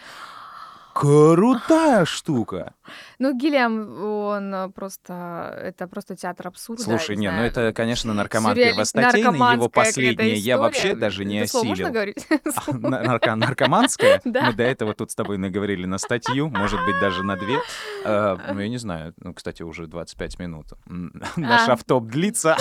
Крутая 1.00 2.04
штука. 2.04 2.74
Ну, 3.20 3.36
Гиллиам, 3.36 4.00
он 4.04 4.54
э, 4.54 4.68
просто... 4.70 5.52
Это 5.60 5.88
просто 5.88 6.14
театр 6.14 6.46
абсурда. 6.46 6.84
Слушай, 6.84 7.16
не, 7.16 7.28
ну 7.30 7.42
это, 7.42 7.72
конечно, 7.72 8.14
наркоман 8.14 8.54
первостатейный, 8.54 9.34
его 9.56 9.68
какая-то 9.68 10.22
я 10.22 10.56
вообще 10.56 10.94
даже 10.94 11.24
не 11.24 11.44
слово 11.48 11.64
можно 11.64 11.88
осилил. 11.88 11.92
говорить? 11.92 12.26
На- 12.68 13.02
нарко- 13.02 13.34
Наркоманская? 13.34 14.20
Мы 14.24 14.52
до 14.52 14.62
этого 14.62 14.94
тут 14.94 15.10
с 15.10 15.16
тобой 15.16 15.36
наговорили 15.36 15.84
на 15.84 15.98
статью, 15.98 16.48
может 16.48 16.78
быть, 16.86 17.00
даже 17.00 17.24
на 17.24 17.36
две. 17.36 17.58
А, 18.04 18.38
Ну, 18.54 18.60
я 18.60 18.68
не 18.68 18.78
знаю. 18.78 19.14
Ну, 19.18 19.34
кстати, 19.34 19.62
уже 19.64 19.88
25 19.88 20.38
минут. 20.38 20.66
Наш 20.86 21.68
А. 21.68 21.72
автоп 21.72 22.04
длится. 22.06 22.56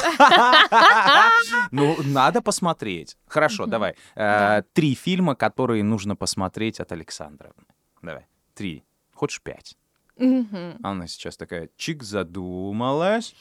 Ну, 1.72 1.98
надо 2.04 2.42
посмотреть. 2.42 3.16
Хорошо, 3.28 3.64
Мгм. 3.64 3.70
давай. 3.72 3.96
Да. 4.16 4.58
Э, 4.60 4.64
Три 4.74 4.96
фильма, 4.96 5.36
которые 5.36 5.84
нужно 5.84 6.16
посмотреть 6.16 6.80
от 6.80 6.92
Александровны. 6.92 7.64
Давай. 8.02 8.26
Три. 8.54 8.84
Хочешь 9.14 9.42
пять? 9.42 9.78
Мгм. 10.18 10.80
Она 10.84 11.08
сейчас 11.08 11.38
такая 11.38 11.70
чик 11.78 12.04
задумалась. 12.04 13.36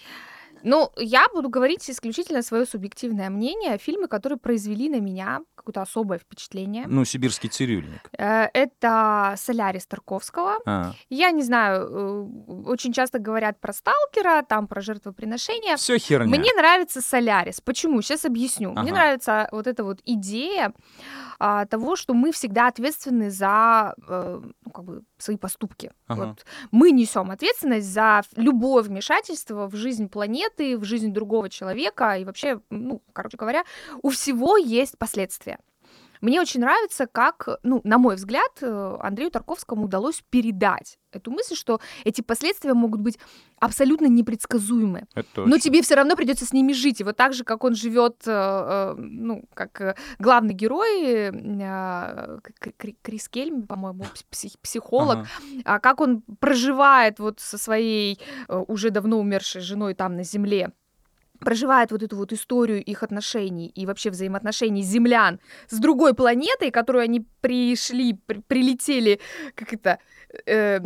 Ну, 0.62 0.90
я 0.96 1.26
буду 1.32 1.48
говорить 1.48 1.88
исключительно 1.90 2.42
свое 2.42 2.66
субъективное 2.66 3.30
мнение. 3.30 3.78
Фильмы, 3.78 4.08
которые 4.08 4.38
произвели 4.38 4.88
на 4.88 5.00
меня 5.00 5.40
какое-то 5.54 5.82
особое 5.82 6.18
впечатление. 6.18 6.84
Ну, 6.86 7.04
сибирский 7.04 7.48
цирюльник. 7.48 8.00
Э, 8.18 8.48
Это 8.52 9.34
«Солярис» 9.36 9.86
Тарковского. 9.86 10.58
А. 10.66 10.92
Я 11.10 11.30
не 11.30 11.42
знаю, 11.42 11.88
э, 11.88 12.26
очень 12.66 12.92
часто 12.92 13.18
говорят 13.18 13.60
про 13.60 13.72
«Сталкера», 13.72 14.42
там 14.42 14.66
про 14.68 14.80
жертвоприношения. 14.80 15.76
Все 15.76 15.98
херня. 15.98 16.26
Мне 16.28 16.52
нравится 16.56 17.00
«Солярис». 17.00 17.60
Почему? 17.60 18.02
Сейчас 18.02 18.24
объясню. 18.24 18.70
Мне 18.70 18.80
Ага. 18.80 18.92
нравится 18.92 19.48
вот 19.52 19.66
эта 19.66 19.84
вот 19.84 20.00
идея 20.04 20.72
а, 21.38 21.66
того, 21.66 21.96
что 21.96 22.14
мы 22.14 22.32
всегда 22.32 22.68
ответственны 22.68 23.30
за 23.30 23.94
э, 24.08 24.40
ну, 24.64 24.70
как 24.70 24.84
бы 24.84 25.02
свои 25.18 25.36
поступки. 25.36 25.92
Ага. 26.06 26.26
Вот 26.28 26.44
мы 26.70 26.90
несем 26.92 27.30
ответственность 27.30 27.86
за 27.88 28.22
любое 28.36 28.82
вмешательство 28.82 29.66
в 29.68 29.74
жизнь 29.76 30.08
планеты, 30.08 30.55
в 30.60 30.84
жизнь 30.84 31.12
другого 31.12 31.48
человека 31.48 32.16
и 32.16 32.24
вообще, 32.24 32.60
ну, 32.70 33.02
короче 33.12 33.36
говоря, 33.36 33.64
у 34.02 34.10
всего 34.10 34.56
есть 34.56 34.98
последствия. 34.98 35.58
Мне 36.20 36.40
очень 36.40 36.60
нравится, 36.60 37.06
как, 37.06 37.48
ну, 37.62 37.80
на 37.84 37.98
мой 37.98 38.16
взгляд, 38.16 38.50
э, 38.60 38.96
Андрею 39.00 39.30
Тарковскому 39.30 39.84
удалось 39.84 40.22
передать 40.30 40.98
эту 41.12 41.30
мысль, 41.30 41.54
что 41.54 41.80
эти 42.04 42.20
последствия 42.20 42.74
могут 42.74 43.00
быть 43.00 43.18
абсолютно 43.58 44.06
непредсказуемы. 44.06 45.06
Но 45.46 45.58
тебе 45.58 45.80
все 45.82 45.94
равно 45.94 46.14
придется 46.16 46.44
с 46.44 46.52
ними 46.52 46.72
жить. 46.74 47.00
И 47.00 47.04
вот 47.04 47.16
так 47.16 47.32
же, 47.32 47.42
как 47.44 47.64
он 47.64 47.74
живет, 47.74 48.16
ну, 48.26 49.44
как 49.54 49.80
э, 49.80 49.94
главный 50.18 50.52
герой, 50.54 51.30
э, 51.66 52.38
Кри- 52.60 52.74
Кри- 52.76 52.96
Крис 53.02 53.28
Кельм, 53.28 53.66
по-моему, 53.66 54.04
псих- 54.30 54.58
психолог, 54.60 55.18
Ага. 55.18 55.28
а 55.64 55.78
как 55.78 56.00
он 56.00 56.22
проживает 56.40 57.18
вот 57.18 57.40
со 57.40 57.58
своей 57.58 58.20
э, 58.48 58.64
уже 58.68 58.90
давно 58.90 59.18
умершей 59.18 59.60
женой 59.62 59.94
там 59.94 60.16
на 60.16 60.22
земле 60.24 60.72
проживает 61.38 61.90
вот 61.92 62.02
эту 62.02 62.16
вот 62.16 62.32
историю 62.32 62.82
их 62.82 63.02
отношений 63.02 63.68
и 63.68 63.86
вообще 63.86 64.10
взаимоотношений 64.10 64.82
землян 64.82 65.40
с 65.68 65.78
другой 65.78 66.14
планетой, 66.14 66.70
которую 66.70 67.02
они 67.04 67.24
пришли, 67.40 68.14
при- 68.14 68.40
прилетели, 68.40 69.20
как 69.54 69.72
это, 69.72 69.98
э, 70.46 70.80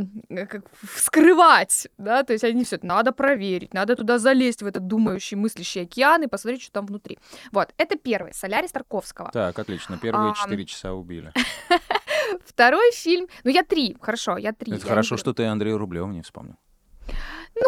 как 0.46 0.64
вскрывать, 0.82 1.88
да, 1.98 2.22
то 2.22 2.32
есть 2.32 2.44
они 2.44 2.64
все 2.64 2.76
это 2.76 2.86
надо 2.86 3.12
проверить, 3.12 3.74
надо 3.74 3.96
туда 3.96 4.18
залезть 4.18 4.62
в 4.62 4.66
этот 4.66 4.86
думающий, 4.86 5.36
мыслящий 5.36 5.82
океан 5.82 6.22
и 6.22 6.26
посмотреть, 6.26 6.62
что 6.62 6.72
там 6.72 6.86
внутри. 6.86 7.18
Вот, 7.52 7.72
это 7.76 7.96
первый, 7.96 8.32
«Солярис» 8.34 8.72
Тарковского. 8.72 9.30
Так, 9.32 9.58
отлично. 9.58 9.98
Первые 9.98 10.34
четыре 10.34 10.64
часа 10.66 10.92
убили. 10.92 11.32
Второй 12.44 12.92
фильм, 12.92 13.26
ну 13.44 13.50
я 13.50 13.62
три, 13.62 13.96
хорошо, 14.00 14.36
я 14.36 14.52
три. 14.52 14.72
Это 14.72 14.82
я 14.82 14.88
хорошо, 14.88 15.16
что 15.16 15.32
ты 15.32 15.44
Андрея 15.46 15.76
Рублева 15.76 16.06
не 16.08 16.22
вспомнил. 16.22 16.56
Ну, 17.54 17.62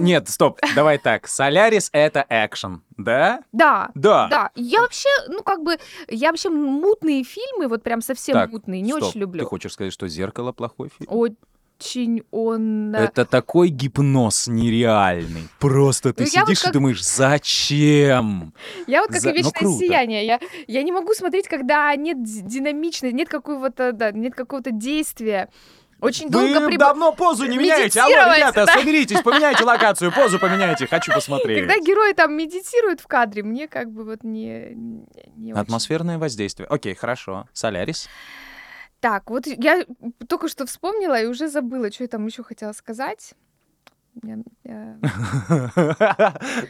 Ну, 0.00 0.06
нет, 0.06 0.28
стоп, 0.28 0.58
давай 0.74 0.98
так. 0.98 1.26
Солярис— 1.28 1.90
это 1.92 2.24
экшен, 2.28 2.82
да? 2.96 3.42
да, 3.52 3.90
Да. 3.94 4.28
Да, 4.28 4.50
я 4.54 4.80
вообще, 4.80 5.08
ну 5.28 5.42
как 5.42 5.62
бы, 5.62 5.78
я 6.08 6.28
вообще 6.30 6.48
мутные 6.50 7.24
фильмы, 7.24 7.68
вот 7.68 7.82
прям 7.82 8.00
совсем 8.00 8.34
Так, 8.34 8.50
мутные, 8.52 8.80
не 8.82 8.90
Стоп, 8.92 9.02
очень 9.08 9.20
люблю. 9.20 9.40
Ты 9.40 9.46
хочешь 9.46 9.72
сказать, 9.72 9.92
что 9.92 10.08
«Зеркало» 10.08 10.52
плохой 10.52 10.90
фильм? 10.96 11.10
Очень 11.12 12.22
он... 12.32 12.92
э, 12.94 13.04
Это 13.04 13.24
такой 13.24 13.68
гипноз 13.68 14.48
нереальный. 14.48 15.48
Просто 15.60 16.12
ты 16.12 16.24
Ну, 16.24 16.30
я 16.32 16.40
вот 16.40 16.48
сидишь 16.48 16.62
и 16.62 16.64
как- 16.64 16.72
думаешь, 16.72 17.04
зачем? 17.04 18.52
Я 18.86 19.00
вот 19.02 19.10
как 19.10 19.20
за- 19.20 19.30
и 19.30 19.32
ну, 19.32 19.36
вечное 19.38 19.52
круто. 19.60 19.78
сияние. 19.78 20.26
Я, 20.26 20.40
я 20.66 20.82
не 20.82 20.92
могу 20.92 21.12
смотреть, 21.14 21.46
когда 21.48 21.94
нет 21.96 22.22
ди- 22.22 22.40
динамичности, 22.42 23.14
нет 23.14 23.28
какого-то, 23.28 23.92
да, 23.92 24.10
нет 24.12 24.34
какого-то 24.34 24.70
действия. 24.72 25.48
Очень 26.00 26.30
долго 26.30 26.60
Вы 26.60 26.66
приб- 26.68 26.78
давно 26.78 27.12
позу 27.12 27.44
не 27.46 27.58
меняете. 27.58 28.00
Алло, 28.00 28.36
ребята, 28.36 28.66
да. 28.66 28.74
соберитесь, 28.74 29.20
поменяйте 29.20 29.64
локацию, 29.64 30.12
позу 30.12 30.38
поменяйте. 30.38 30.86
Хочу 30.86 31.12
посмотреть. 31.14 31.66
Когда 31.66 31.80
герои 31.84 32.12
там 32.12 32.36
медитируют 32.36 33.00
в 33.00 33.06
кадре, 33.08 33.42
мне 33.42 33.66
как 33.66 33.90
бы 33.90 34.04
вот 34.04 34.22
не, 34.22 34.74
не 35.36 35.52
очень. 35.52 35.60
Атмосферное 35.60 36.18
воздействие. 36.18 36.68
Окей, 36.68 36.94
хорошо. 36.94 37.48
Солярис. 37.52 38.08
Так, 39.00 39.30
вот 39.30 39.46
я 39.46 39.84
только 40.28 40.48
что 40.48 40.66
вспомнила 40.66 41.20
и 41.20 41.26
уже 41.26 41.48
забыла, 41.48 41.90
что 41.92 42.04
я 42.04 42.08
там 42.08 42.26
еще 42.26 42.42
хотела 42.42 42.72
сказать. 42.72 43.34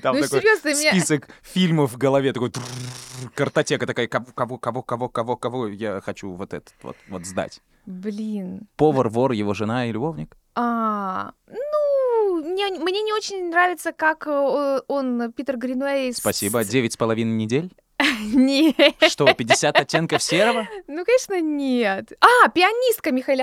Там 0.02 0.16
Ну, 0.16 0.22
такой 0.22 0.42
список 0.74 1.28
фильмов 1.42 1.92
в 1.92 1.96
голове, 1.98 2.32
такой 2.32 2.52
картотека 3.34 3.86
такая, 3.86 4.06
кого, 4.08 4.58
кого, 4.58 4.82
кого, 4.82 5.08
кого, 5.08 5.36
кого, 5.36 5.66
я 5.68 6.00
хочу 6.00 6.30
вот 6.32 6.52
этот 6.54 6.74
вот, 6.82 6.96
вот 7.08 7.26
сдать. 7.26 7.60
Блин. 7.86 8.68
Повар, 8.76 9.08
вор, 9.08 9.32
его 9.32 9.54
жена 9.54 9.86
и 9.86 9.92
любовник? 9.92 10.36
А, 10.54 11.32
ну, 11.46 12.42
мне, 12.44 12.68
мне 12.78 13.02
не 13.02 13.12
очень 13.12 13.48
нравится, 13.50 13.92
как 13.92 14.26
он, 14.26 15.32
Питер 15.32 15.56
Гринуэй... 15.56 16.12
с- 16.12 16.18
Спасибо. 16.18 16.64
Девять 16.64 16.92
с 16.92 16.96
половиной 16.96 17.32
недель? 17.36 17.72
Не, 18.34 18.74
Что, 19.08 19.32
50 19.32 19.76
оттенков 19.78 20.22
серого? 20.22 20.66
ну, 20.86 21.04
конечно, 21.04 21.40
нет. 21.40 22.12
А, 22.20 22.48
пианистка 22.48 23.10
Михаила. 23.12 23.38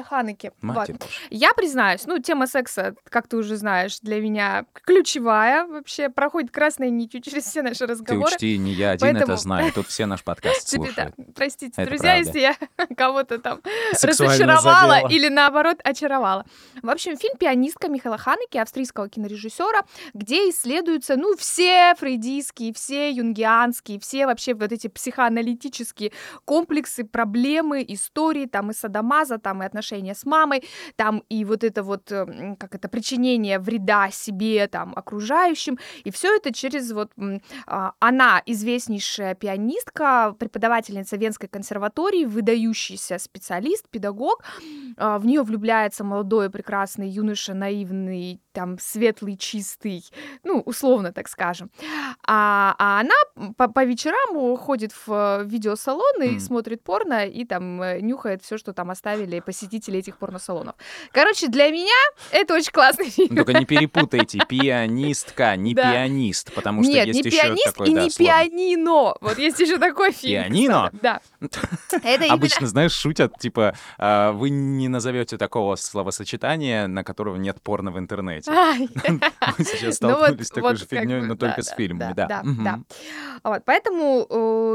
Матерь 0.62 0.96
Вот. 1.00 1.08
Я 1.30 1.54
признаюсь, 1.54 2.06
ну, 2.06 2.20
тема 2.20 2.48
секса, 2.48 2.96
как 3.10 3.28
ты 3.28 3.38
уже 3.38 3.56
знаешь, 3.56 4.00
для 4.02 4.20
меня 4.20 4.66
ключевая. 4.74 5.66
Вообще 5.66 6.10
проходит 6.10 6.52
красной 6.52 6.90
нитью 6.90 7.22
через 7.22 7.44
все 7.46 7.62
наши 7.62 7.80
Ты 7.80 7.88
разговоры. 7.88 8.34
учти, 8.34 8.58
не 8.58 8.72
я 8.74 8.92
один 8.92 9.02
Поэтому- 9.14 9.24
это 9.34 9.38
знаю. 9.42 9.72
Тут 9.72 9.88
все 9.88 10.06
наш 10.06 10.24
подкаст 10.24 10.68
Тебе, 10.70 10.88
да, 10.96 11.12
слушают. 11.14 11.16
простите, 11.36 11.82
Это 11.82 11.90
друзья, 11.90 12.14
правда. 12.14 12.28
если 12.28 12.40
я 12.40 12.56
кого-то 12.98 13.38
там 13.40 13.62
разочаровала 14.04 14.94
задела. 14.96 15.10
или 15.12 15.30
наоборот 15.30 15.78
очаровала. 15.84 16.46
В 16.82 16.90
общем, 16.90 17.18
фильм 17.18 17.38
«Пианистка» 17.38 17.88
Михаила 17.88 18.18
Ханеке, 18.18 18.62
австрийского 18.62 19.10
кинорежиссера, 19.10 19.84
где 20.14 20.50
исследуются, 20.50 21.16
ну, 21.16 21.36
все 21.38 21.94
фрейдийские, 21.96 22.74
все 22.74 23.12
юнгианские, 23.12 24.00
все 24.00 24.26
вообще 24.26 24.54
вот 24.66 24.72
эти 24.74 24.88
психоаналитические 24.88 26.12
комплексы, 26.46 27.04
проблемы, 27.04 27.86
истории, 27.88 28.46
там 28.46 28.72
и 28.72 28.74
садомаза, 28.74 29.38
там 29.38 29.62
и 29.64 29.66
отношения 29.66 30.14
с 30.14 30.26
мамой, 30.26 30.64
там 30.96 31.24
и 31.30 31.46
вот 31.46 31.64
это 31.64 31.84
вот, 31.84 32.12
м, 32.12 32.56
как 32.56 32.76
это, 32.76 32.90
причинение 32.90 33.60
вреда 33.60 34.10
себе, 34.12 34.68
там, 34.68 34.94
окружающим, 34.96 35.78
и 36.04 36.12
все 36.12 36.36
это 36.36 36.54
через 36.54 36.92
вот 36.92 37.12
а, 37.68 37.94
она 38.00 38.42
известнейшая 38.46 39.36
пианистка, 39.36 40.36
преподавательница 40.40 41.18
Венской 41.18 41.50
консерватории, 41.50 42.26
выдающийся 42.26 43.18
специалист, 43.20 43.88
педагог. 43.90 44.44
А, 44.98 45.18
В 45.20 45.26
нее 45.26 45.42
влюбляется 45.44 46.04
молодой 46.04 46.50
прекрасный 46.50 47.10
юноша, 47.10 47.54
наивный, 47.54 48.42
там 48.54 48.78
светлый, 48.80 49.38
чистый, 49.38 50.04
ну 50.44 50.62
условно 50.66 51.12
так 51.12 51.28
скажем. 51.28 51.70
А, 52.28 52.76
а 52.78 53.00
она 53.02 53.54
по, 53.58 53.68
по 53.68 53.84
вечерам 53.86 54.38
ходит 54.58 54.92
в 55.06 55.12
э, 55.42 55.44
видеосалон 55.46 56.22
и 56.24 56.30
Мгм. 56.32 56.40
смотрит 56.40 56.84
порно 56.84 57.26
и 57.26 57.46
там 57.46 57.82
э, 57.82 58.00
нюхает 58.02 58.44
все, 58.44 58.58
что 58.58 58.74
там 58.74 58.92
оставили 58.92 59.40
посетители 59.40 60.00
этих 60.00 60.18
порносалонов. 60.18 60.76
Короче, 61.12 61.48
для 61.48 61.70
меня 61.70 61.94
это 62.32 62.54
очень 62.54 62.72
классный 62.72 63.10
фильм. 63.10 63.30
Ну, 63.36 63.44
Только 63.46 63.60
не 63.60 63.66
перепутайте, 63.66 64.40
пианистка, 64.50 65.56
не 65.56 65.74
Да. 65.74 65.92
пианист, 65.92 66.54
потому 66.54 66.84
что 66.84 66.92
Нет, 66.92 67.08
есть 67.08 67.24
не 67.24 67.30
еще 67.32 67.42
пианист 67.42 67.66
такой, 67.66 67.90
и 67.90 67.96
да, 67.96 68.04
не 68.04 68.10
слово. 68.10 68.30
пианино. 68.30 69.16
Вот 69.22 69.38
есть 69.38 69.60
еще 69.60 69.78
такой 69.78 70.12
фильм. 70.12 70.44
Пианино? 70.44 70.90
Да. 71.02 71.22
Это 71.92 72.24
именно- 72.24 72.34
Обычно, 72.34 72.68
знаешь, 72.68 72.92
шутят, 72.94 73.38
типа, 73.40 73.76
а, 73.98 74.32
вы 74.32 74.50
не 74.50 74.88
назовете 74.88 75.38
такого 75.38 75.76
словосочетания, 75.76 76.88
на 76.88 77.04
которого 77.04 77.36
нет 77.38 77.62
порно 77.62 77.92
в 77.92 78.00
интернете. 78.00 78.52
Мы 79.58 79.64
сейчас 79.66 80.00
Ну 80.02 80.10
столкнулись 80.10 80.48
с 80.48 80.50
такой 80.52 80.76
же 80.76 80.86
фигней, 80.86 81.22
но 81.22 81.36
только 81.36 81.62
с 81.64 81.70
фильмами, 81.70 82.14
да, 82.14 82.28
да. 82.28 82.44
да, 83.44 83.60
поэтому 83.66 84.26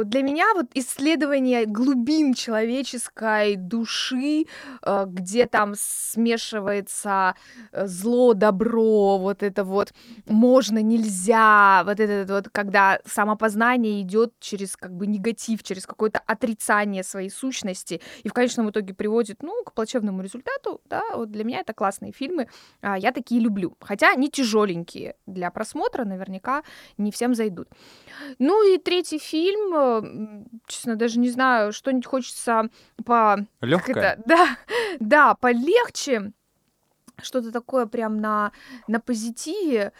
для 0.04 0.22
меня 0.22 0.46
вот 0.54 0.66
исследование 0.74 1.66
глубин 1.66 2.34
человеческой 2.34 3.56
души, 3.56 4.46
э, 4.82 5.04
где 5.06 5.46
там 5.46 5.74
смешивается 5.76 7.34
э, 7.72 7.86
зло, 7.86 8.34
добро, 8.34 9.18
вот 9.18 9.42
это 9.42 9.64
вот 9.64 9.92
можно, 10.26 10.82
нельзя, 10.82 11.82
вот 11.84 12.00
это 12.00 12.32
вот, 12.32 12.48
когда 12.50 13.00
самопознание 13.04 14.00
идет 14.02 14.32
через 14.40 14.76
как 14.76 14.92
бы 14.92 15.06
негатив, 15.06 15.62
через 15.62 15.86
какое-то 15.86 16.20
отрицание 16.26 17.02
своей 17.02 17.30
сущности, 17.30 18.00
и 18.22 18.28
в 18.28 18.32
конечном 18.32 18.70
итоге 18.70 18.94
приводит, 18.94 19.42
ну, 19.42 19.62
к 19.64 19.72
плачевному 19.72 20.22
результату, 20.22 20.80
да, 20.86 21.02
вот 21.14 21.30
для 21.30 21.44
меня 21.44 21.60
это 21.60 21.72
классные 21.72 22.12
фильмы, 22.12 22.48
а, 22.82 22.98
я 22.98 23.12
такие 23.12 23.40
люблю, 23.40 23.76
хотя 23.80 24.12
они 24.12 24.30
тяжеленькие 24.30 25.14
для 25.26 25.50
просмотра, 25.50 26.04
наверняка 26.04 26.62
не 26.98 27.10
всем 27.10 27.34
зайдут. 27.34 27.68
Ну 28.38 28.74
и 28.74 28.78
третий 28.78 29.18
фильм, 29.18 29.59
э, 29.74 30.44
честно, 30.66 30.96
даже 30.96 31.18
не 31.18 31.30
знаю, 31.30 31.72
что-нибудь 31.72 32.06
хочется 32.06 32.68
по... 33.04 33.38
Легкое? 33.60 34.22
Да, 34.26 34.56
да, 34.98 35.34
полегче, 35.34 36.32
что-то 37.22 37.52
такое 37.52 37.86
прям 37.86 38.18
на, 38.18 38.52
на 38.86 39.00
позитиве. 39.00 39.92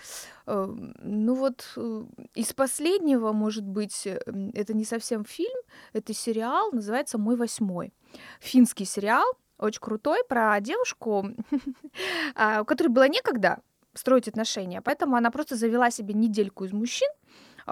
Э, 0.47 0.67
ну 0.67 1.35
вот 1.35 1.73
э, 1.77 2.05
из 2.35 2.53
последнего, 2.53 3.33
может 3.33 3.65
быть, 3.65 4.07
это 4.07 4.75
не 4.75 4.85
совсем 4.85 5.25
фильм, 5.25 5.59
это 5.93 6.15
сериал, 6.15 6.71
называется 6.73 7.19
«Мой 7.19 7.37
восьмой». 7.37 7.93
Финский 8.41 8.85
сериал, 8.85 9.25
очень 9.59 9.81
крутой, 9.81 10.25
про 10.29 10.59
девушку, 10.61 11.27
а, 12.35 12.63
у 12.63 12.65
которой 12.65 12.89
было 12.89 13.09
некогда 13.09 13.61
строить 13.95 14.29
отношения, 14.29 14.81
поэтому 14.81 15.17
она 15.17 15.31
просто 15.31 15.57
завела 15.57 15.91
себе 15.91 16.15
недельку 16.15 16.65
из 16.65 16.73
мужчин, 16.73 17.09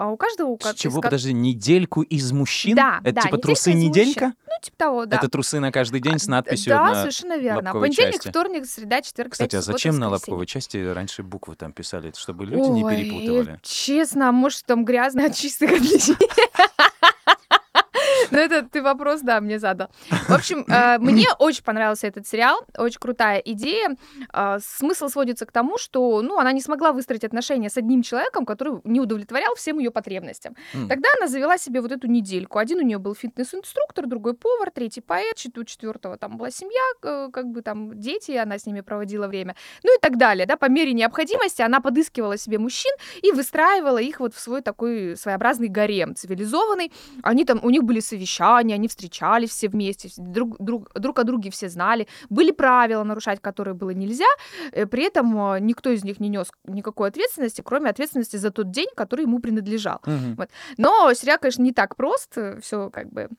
у 0.07 0.17
каждого... 0.17 0.57
С 0.61 0.73
чего, 0.75 1.01
подожди, 1.01 1.33
недельку 1.33 2.01
из 2.01 2.31
мужчин? 2.31 2.75
Да, 2.75 2.99
Это 3.03 3.13
да, 3.15 3.21
типа 3.21 3.35
неделька 3.35 3.47
трусы 3.47 3.71
из 3.71 3.75
неделька? 3.75 4.25
мужчин. 4.25 4.37
Ну, 4.47 4.53
типа 4.61 4.77
того, 4.77 5.05
да. 5.05 5.17
Это 5.17 5.29
трусы 5.29 5.59
на 5.59 5.71
каждый 5.71 5.99
день 6.01 6.19
с 6.19 6.27
А, 6.27 6.31
надписью 6.31 6.69
Да, 6.69 6.83
на 6.85 6.95
совершенно 7.01 7.37
верно. 7.37 7.73
Понедельник, 7.73 8.15
части. 8.15 8.29
вторник, 8.29 8.65
среда, 8.65 9.01
четверг, 9.01 9.31
Кстати, 9.33 9.55
а 9.55 9.61
суббота, 9.61 9.77
зачем 9.77 9.99
на 9.99 10.09
лобковой 10.09 10.45
части 10.45 10.77
раньше 10.77 11.23
буквы 11.23 11.55
там 11.55 11.71
писали, 11.73 12.11
чтобы 12.15 12.45
люди 12.45 12.69
не 12.69 12.83
Ой, 12.83 12.95
перепутывали? 12.95 13.59
честно, 13.63 14.29
а 14.29 14.31
может, 14.31 14.65
там 14.65 14.85
грязно 14.85 15.25
от 15.25 15.35
чистых 15.35 15.71
отличий. 15.71 16.15
Ну, 18.31 18.37
это 18.37 18.63
ты 18.63 18.81
вопрос, 18.81 19.21
да, 19.21 19.41
мне 19.41 19.59
задал. 19.59 19.89
В 20.27 20.33
общем, 20.33 20.65
э, 20.67 20.97
мне 20.99 21.27
очень 21.39 21.63
понравился 21.63 22.07
этот 22.07 22.27
сериал, 22.27 22.65
очень 22.77 22.99
крутая 22.99 23.39
идея. 23.39 23.95
А, 24.31 24.59
Смысл 24.59 25.09
сводится 25.09 25.45
к 25.45 25.51
тому, 25.51 25.77
что, 25.77 26.21
ну, 26.21 26.37
она 26.39 26.51
не 26.51 26.61
смогла 26.61 26.91
выстроить 26.91 27.23
отношения 27.23 27.69
с 27.69 27.77
одним 27.77 28.01
человеком, 28.01 28.45
который 28.45 28.81
не 28.83 28.99
удовлетворял 28.99 29.55
всем 29.55 29.79
ее 29.79 29.91
потребностям. 29.91 30.55
Тогда 30.87 31.09
она 31.17 31.27
завела 31.27 31.57
себе 31.57 31.81
вот 31.81 31.91
эту 31.91 32.07
недельку. 32.07 32.59
Один 32.59 32.79
у 32.79 32.81
нее 32.81 32.97
был 32.97 33.15
фитнес-инструктор, 33.15 34.05
другой 34.07 34.33
повар, 34.33 34.71
третий 34.71 35.01
поэт, 35.01 35.37
у 35.57 35.63
четвертого 35.63 36.17
там 36.17 36.37
была 36.37 36.51
семья, 36.51 36.81
э, 37.03 37.29
как 37.31 37.47
бы 37.47 37.61
там 37.61 37.99
дети, 37.99 38.31
она 38.31 38.57
с 38.57 38.65
ними 38.65 38.81
проводила 38.81 39.27
время. 39.27 39.55
Ну 39.83 39.95
и 39.95 39.99
так 39.99 40.17
далее, 40.17 40.45
да, 40.45 40.57
по 40.57 40.69
мере 40.69 40.93
необходимости 40.93 41.61
она 41.61 41.79
подыскивала 41.79 42.37
себе 42.37 42.59
мужчин 42.59 42.91
и 43.21 43.31
выстраивала 43.31 43.97
их 43.97 44.19
вот 44.19 44.33
в 44.33 44.39
свой 44.39 44.61
такой 44.61 45.15
своеобразный 45.15 45.67
гарем 45.67 46.15
цивилизованный. 46.15 46.91
Они 47.23 47.45
там, 47.45 47.59
у 47.63 47.69
них 47.69 47.83
были 47.83 47.99
совещания, 48.19 48.75
они 48.75 48.87
встречались 48.87 49.49
все 49.49 49.69
вместе, 49.69 50.09
друг, 50.17 50.57
друг, 50.59 50.91
друг 50.93 51.19
о 51.19 51.23
друге 51.23 51.49
все 51.49 51.69
знали. 51.69 52.07
Были 52.29 52.51
правила, 52.51 53.03
нарушать 53.03 53.41
которые 53.41 53.73
было 53.73 53.91
нельзя, 53.91 54.25
э, 54.71 54.85
при 54.85 55.05
этом 55.05 55.53
э, 55.53 55.59
никто 55.59 55.89
из 55.89 56.03
них 56.03 56.19
не 56.19 56.29
нес 56.29 56.51
никакой 56.65 57.09
ответственности, 57.09 57.61
кроме 57.65 57.89
ответственности 57.89 58.37
за 58.37 58.51
тот 58.51 58.71
день, 58.71 58.89
который 58.95 59.21
ему 59.21 59.39
принадлежал. 59.39 60.01
Мгм. 60.05 60.37
Но 60.77 61.13
сериал, 61.13 61.37
конечно, 61.39 61.63
не 61.63 61.73
так 61.73 61.95
прост, 61.95 62.37
все 62.61 62.89
как 62.89 63.09
бы 63.11 63.29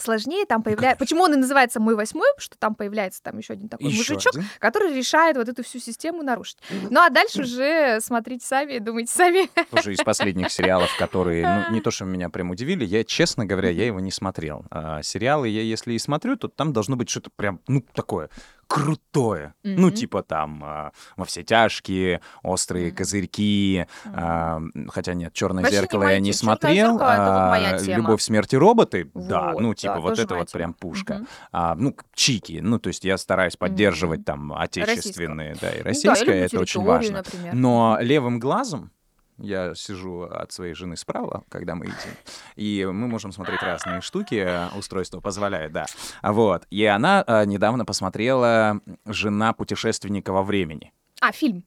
сложнее, 0.00 0.46
там 0.46 0.62
появляется... 0.62 0.98
Почему 0.98 1.22
он 1.22 1.34
и 1.34 1.36
называется 1.36 1.80
«Мой 1.80 1.94
восьмой», 1.94 2.28
что 2.38 2.56
там 2.58 2.74
появляется 2.74 3.22
там 3.22 3.38
еще 3.38 3.54
один 3.54 3.68
такой 3.68 3.88
Ещё 3.88 4.14
мужичок, 4.14 4.34
один? 4.34 4.48
который 4.58 4.94
решает 4.94 5.36
вот 5.36 5.48
эту 5.48 5.62
всю 5.62 5.78
систему 5.78 6.22
нарушить. 6.22 6.58
Ну 6.90 7.00
а 7.00 7.10
дальше 7.10 7.42
уже 7.42 8.00
смотрите 8.00 8.46
сами, 8.46 8.78
думайте 8.78 9.12
сами. 9.12 9.50
Тоже 9.70 9.92
из 9.92 10.02
последних 10.02 10.50
сериалов, 10.50 10.90
которые, 10.98 11.46
ну, 11.46 11.74
не 11.74 11.80
то, 11.80 11.90
что 11.90 12.04
меня 12.04 12.28
прям 12.28 12.50
удивили, 12.50 12.84
я, 12.84 13.04
честно 13.04 13.46
говоря, 13.46 13.70
я 13.70 13.86
его 13.86 14.00
не 14.00 14.10
смотрел. 14.10 14.64
А, 14.70 15.02
сериалы 15.02 15.48
я, 15.48 15.62
если 15.62 15.94
и 15.94 15.98
смотрю, 15.98 16.36
то 16.36 16.48
там 16.48 16.72
должно 16.72 16.96
быть 16.96 17.08
что-то 17.08 17.30
прям, 17.34 17.60
ну, 17.66 17.84
такое 17.94 18.30
крутое. 18.66 19.54
Ну, 19.62 19.86
Мгм. 19.88 19.94
типа 19.94 20.22
там 20.22 20.62
а, 20.64 20.92
«Во 21.16 21.24
все 21.24 21.42
тяжкие», 21.42 22.20
«Острые 22.42 22.88
Мгм. 22.88 22.96
козырьки», 22.96 23.86
м, 24.04 24.88
хотя 24.90 25.14
нет, 25.14 25.32
«Черное 25.32 25.62
Вообще 25.62 25.76
не 25.76 25.80
зеркало» 25.82 26.00
моя 26.02 26.14
я 26.14 26.20
не 26.20 26.32
тема. 26.32 26.34
«Чёрное 26.34 26.56
смотрел, 26.56 26.92
зеркало»— 26.92 27.10
это 27.12 27.30
вот 27.32 27.40
а. 27.40 27.48
«Любовь, 27.96 28.22
смерть 28.22 28.52
и 28.54 28.56
роботы», 28.56 29.10
да, 29.14 29.52
Вот, 29.52 29.60
ну, 29.60 29.74
типа 29.74 29.94
да, 29.94 30.00
вот 30.00 30.08
тоже 30.10 30.22
это 30.22 30.34
моя 30.34 30.40
вот 30.42 30.52
прям 30.52 30.74
пушка. 30.74 31.14
Мгм. 31.14 31.26
А, 31.52 31.74
ну, 31.74 31.96
чики, 32.14 32.60
ну, 32.62 32.78
то 32.78 32.88
есть 32.88 33.04
я 33.04 33.18
стараюсь 33.18 33.56
поддерживать 33.56 34.20
Мгм. 34.20 34.24
там 34.24 34.52
отечественные, 34.52 35.54
да, 35.60 35.70
и 35.70 35.78
Ну 35.78 35.82
да, 35.82 35.84
российское, 35.84 36.44
это 36.44 36.60
очень 36.60 36.82
важно. 36.84 37.18
например. 37.18 37.54
Но 37.54 37.98
левым 38.00 38.38
глазом 38.38 38.90
я 39.38 39.74
сижу 39.74 40.22
от 40.22 40.52
своей 40.52 40.74
жены 40.74 40.96
справа, 40.96 41.44
когда 41.48 41.74
мы 41.74 41.86
едим, 41.86 42.14
и 42.56 42.84
мы 42.86 43.08
можем 43.08 43.32
смотреть 43.32 43.62
разные 43.62 44.00
штуки, 44.00 44.34
э, 44.34 44.68
устройство 44.76 45.20
позволяет, 45.20 45.72
да. 45.72 45.86
А 46.22 46.32
Вот. 46.32 46.66
И 46.70 46.84
она 46.84 47.24
э, 47.26 47.44
недавно 47.44 47.84
посмотрела 47.84 48.80
«Жена 49.04 49.52
путешественника 49.52 50.32
во 50.32 50.42
времени». 50.42 50.92
А, 51.20 51.32
фильм. 51.32 51.64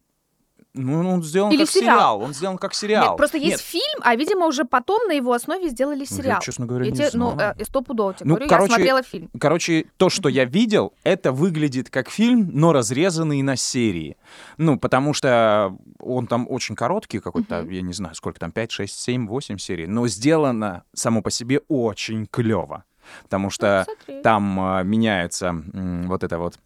Ну, 0.76 1.00
он 1.10 1.24
сделан 1.24 1.52
Или 1.52 1.64
как 1.66 1.70
сериал. 1.72 1.96
сериал. 1.98 2.22
Он 2.22 2.34
сделан 2.34 2.58
как 2.60 2.74
сериал. 2.76 3.08
Нет, 3.10 3.18
просто 3.18 3.38
есть 3.38 3.50
Нет, 3.52 3.60
фильм, 3.60 4.02
а, 4.02 4.16
видимо, 4.16 4.46
уже 4.46 4.66
потом 4.66 5.08
на 5.08 5.14
его 5.14 5.34
основе 5.34 5.68
сделали 5.70 6.02
я, 6.02 6.06
сериал. 6.06 6.42
честно 6.42 6.68
говоря, 6.68 6.86
Я 6.86 6.92
не 6.92 6.98
тебе, 6.98 7.10
ну, 7.14 7.32
знаю. 7.32 7.56
э, 7.58 7.66
стопудово 7.66 8.14
тебе 8.14 8.28
Ну, 8.30 8.36
говорю, 8.36 8.50
короче, 8.50 8.72
я 8.72 8.76
смотрела 8.76 9.04
фильм. 9.04 9.30
Короче, 9.40 9.86
то, 9.98 10.10
что 10.10 10.30
я 10.30 10.46
видел, 10.46 10.94
это 11.04 11.32
выглядит 11.32 11.90
как 11.90 12.10
фильм, 12.10 12.52
но 12.54 12.72
разрезанный 12.72 13.42
на 13.42 13.56
серии. 13.56 14.16
Ну, 14.58 14.78
потому 14.78 15.14
что 15.14 15.76
он 16.00 16.28
там 16.28 16.46
очень 16.48 16.76
короткий 16.76 17.20
какой-то, 17.20 17.64
я 17.64 17.82
не 17.82 17.94
знаю, 17.94 18.14
сколько 18.14 18.40
там, 18.40 18.52
5, 18.52 18.72
6, 18.72 19.00
7, 19.00 19.28
8 19.28 19.58
серий, 19.58 19.88
но 19.88 20.08
сделано 20.08 20.84
само 20.94 21.24
по 21.24 21.32
себе 21.32 21.62
очень 21.68 22.28
клево. 22.28 22.84
Потому 23.24 23.50
что 23.50 23.86
Посмотри. 23.88 24.22
там 24.22 24.60
а, 24.60 24.84
меняется 24.84 25.48
м, 25.48 26.08
вот 26.08 26.24
это 26.24 26.38
вот 26.38 26.60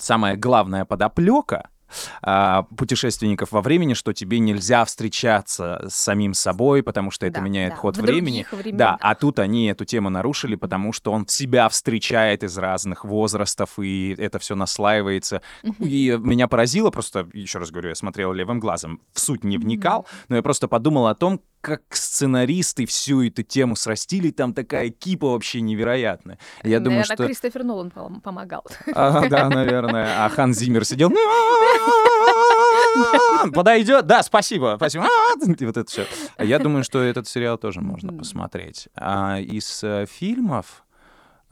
самая 0.00 0.36
главная 0.36 0.84
подоплека 0.84 1.68
а, 2.22 2.62
путешественников 2.76 3.52
во 3.52 3.60
времени, 3.60 3.94
что 3.94 4.12
тебе 4.12 4.38
нельзя 4.38 4.84
встречаться 4.84 5.84
с 5.88 5.94
самим 5.94 6.34
собой, 6.34 6.82
потому 6.82 7.10
что 7.10 7.26
это 7.26 7.36
Да, 7.36 7.40
меняет 7.40 7.70
да, 7.70 7.76
ход 7.76 7.96
в 7.96 8.00
времени. 8.00 8.46
временах. 8.50 8.78
Да, 8.78 8.98
а 9.00 9.14
тут 9.14 9.38
они 9.38 9.66
эту 9.66 9.84
тему 9.84 10.10
нарушили, 10.10 10.54
потому 10.56 10.92
что 10.92 11.12
он 11.12 11.26
себя 11.26 11.68
встречает 11.68 12.42
из 12.42 12.56
разных 12.58 13.04
возрастов, 13.04 13.78
и 13.78 14.14
это 14.18 14.38
все 14.38 14.54
наслаивается. 14.54 15.42
И 15.78 16.16
меня 16.20 16.48
поразило 16.48 16.90
просто, 16.90 17.28
еще 17.32 17.58
раз 17.58 17.70
говорю, 17.70 17.90
я 17.90 17.94
смотрел 17.94 18.32
левым 18.32 18.60
глазом, 18.60 19.00
в 19.12 19.20
суть 19.20 19.44
не 19.44 19.58
вникал, 19.58 20.06
но 20.28 20.36
я 20.36 20.42
просто 20.42 20.68
подумал 20.68 21.06
о 21.06 21.14
том, 21.14 21.40
как 21.62 21.82
сценаристы 21.90 22.86
всю 22.86 23.22
эту 23.22 23.44
тему 23.44 23.76
срастили, 23.76 24.30
там 24.30 24.52
такая 24.52 24.90
кипа 24.90 25.30
вообще 25.30 25.60
невероятная. 25.60 26.38
Я 26.64 26.80
думаю, 26.80 26.98
Наверное, 26.98 27.16
что... 27.16 27.26
Кристофер 27.26 27.62
Нолан 27.62 27.88
пом- 27.88 28.20
помогал. 28.20 28.66
Ага, 28.94 29.28
да, 29.28 29.48
наверное. 29.48 30.24
А 30.24 30.28
Хан 30.28 30.52
Зиммер 30.52 30.84
сидел... 30.84 31.10
Подойдет. 33.54 34.06
Да, 34.06 34.22
спасибо. 34.22 34.74
Спасибо. 34.76 35.06
И 35.58 35.64
вот 35.64 35.76
это 35.76 35.88
все. 35.88 36.04
Я 36.38 36.58
думаю, 36.58 36.84
что 36.84 37.00
этот 37.00 37.28
сериал 37.28 37.56
тоже 37.58 37.80
можно 37.80 38.12
посмотреть. 38.12 38.88
А 38.94 39.38
из 39.38 39.82
э, 39.84 40.06
фильмов... 40.10 40.84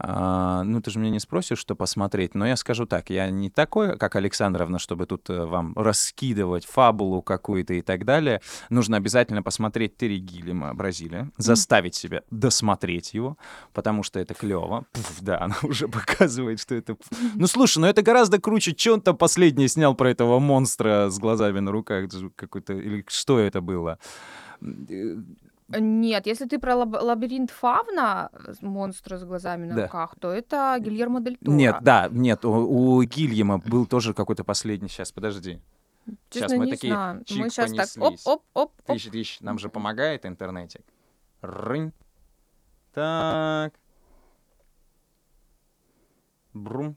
а, 0.03 0.63
ну, 0.65 0.81
ты 0.81 0.91
же 0.91 0.99
меня 0.99 1.11
не 1.11 1.21
спросишь, 1.21 1.59
что 1.59 1.75
посмотреть, 1.75 2.35
но 2.35 2.47
я 2.47 2.57
скажу 2.57 2.87
так, 2.87 3.11
я 3.11 3.31
не 3.31 3.51
такой, 3.51 3.99
как 3.99 4.17
Александровна, 4.17 4.79
чтобы 4.79 5.07
тут 5.07 5.29
э, 5.29 5.45
вам 5.45 5.75
раскидывать 5.77 6.65
фабулу 6.65 7.23
какую-то 7.23 7.75
и 7.75 7.83
так 7.83 8.05
далее. 8.05 8.41
Нужно 8.71 8.97
обязательно 8.97 9.43
посмотреть 9.43 9.97
Терри 9.97 10.19
Гиллима 10.19 10.75
«Бразилия», 10.75 11.31
заставить 11.37 11.95
себя 11.95 12.23
досмотреть 12.31 13.15
его, 13.15 13.37
потому 13.73 14.03
что 14.03 14.19
это 14.21 14.35
клево. 14.35 14.87
Да, 15.21 15.41
она 15.41 15.57
уже 15.63 15.89
показывает, 15.89 16.61
что 16.61 16.75
это... 16.75 16.97
Ну, 17.35 17.47
слушай, 17.47 17.79
ну 17.79 17.87
это 17.87 18.03
гораздо 18.03 18.41
круче. 18.41 18.73
Че 18.73 18.95
он 18.95 19.01
там 19.01 19.17
последний 19.17 19.69
снял 19.69 19.95
про 19.95 20.11
этого 20.11 20.39
монстра 20.39 21.11
с 21.11 21.19
глазами 21.19 21.61
на 21.61 21.71
руках? 21.71 22.09
Какой-то... 22.37 22.73
Или 22.73 23.05
что 23.09 23.39
это 23.39 23.61
было? 23.61 23.99
Нет, 25.79 26.27
если 26.27 26.47
ты 26.47 26.59
про 26.59 26.75
лаб- 26.75 27.01
лабиринт 27.03 27.51
Фавна, 27.51 28.31
э, 28.33 28.53
монстра 28.61 29.19
с 29.19 29.25
глазами 29.25 29.67
на 29.67 29.75
Да. 29.75 29.83
руках, 29.85 30.15
то 30.21 30.31
это 30.31 30.77
Гильермо 30.81 31.21
Дель 31.21 31.37
Торо. 31.37 31.55
Нет, 31.55 31.77
да, 31.83 32.09
нет, 32.11 32.45
у, 32.45 32.51
у 32.53 33.03
Гильяма 33.05 33.59
был 33.59 33.87
тоже 33.87 34.13
какой-то 34.15 34.43
последний. 34.45 34.89
Сейчас, 34.89 35.13
подожди. 35.13 35.61
Честно, 36.31 36.49
Сейчас 36.49 36.53
мы 36.59 36.65
не 36.67 36.73
такие 36.73 36.93
знаю. 36.93 37.25
чик 37.25 37.39
Мы 37.39 37.51
сейчас 37.51 37.71
так 37.73 37.89
понеслись. 37.95 38.27
оп-оп-оп. 38.27 38.83
Тыщ, 38.87 39.11
тыщ, 39.11 39.41
нам 39.41 39.59
же 39.59 39.69
помогает 39.69 40.27
интернетик. 40.27 40.83
Рынь. 41.41 41.93
Так. 42.93 43.73
Брум. 46.53 46.97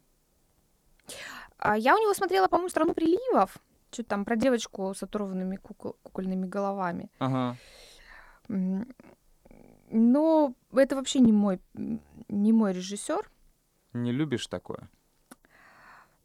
А 1.60 1.78
я 1.78 1.96
у 1.96 2.00
него 2.00 2.14
смотрела, 2.14 2.48
по-моему, 2.48 2.70
«Страну 2.70 2.94
приливов». 2.94 3.58
Что-то 3.92 4.10
там 4.10 4.26
про 4.26 4.36
девочку 4.36 4.94
с 4.96 5.04
оторванными 5.04 5.58
кукол- 5.58 5.96
кукольными 6.02 6.48
головами. 6.48 7.12
Ага. 7.20 7.56
Но 9.90 10.54
это 10.76 10.96
вообще 10.96 11.20
не 11.20 11.32
мой, 11.32 11.60
не 12.30 12.54
мой 12.54 12.74
режиссер. 12.74 13.30
Не 13.94 14.12
любишь 14.12 14.48
такое? 14.48 14.90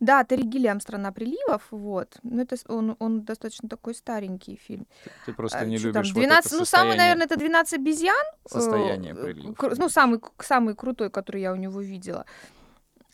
Да, 0.00 0.22
Терри 0.24 0.42
Гиллиам 0.42 0.80
«Страна 0.80 1.10
приливов», 1.10 1.66
вот. 1.72 2.18
Но 2.22 2.42
это 2.42 2.56
с- 2.56 2.64
он, 2.68 2.94
он 3.00 3.24
достаточно 3.24 3.68
такой 3.68 3.94
старенький 3.96 4.54
фильм. 4.56 4.86
Ты 5.26 5.32
просто 5.32 5.58
А, 5.58 5.64
не 5.66 5.76
там, 5.76 5.86
любишь 5.88 6.12
12, 6.12 6.44
вот 6.44 6.46
это 6.52 6.58
ну, 6.60 6.64
самый, 6.64 6.64
состояние. 6.64 6.96
наверное, 6.98 7.26
это 7.26 7.36
12 7.36 7.74
обезьян. 7.80 8.26
э, 8.44 8.48
Состояние 8.48 9.12
э, 9.12 9.16
приливов. 9.24 9.78
Ну, 9.78 9.88
самый, 9.88 10.20
самый 10.38 10.74
крутой, 10.76 11.10
который 11.10 11.40
я 11.42 11.52
у 11.52 11.56
него 11.56 11.80
видела. 11.80 12.24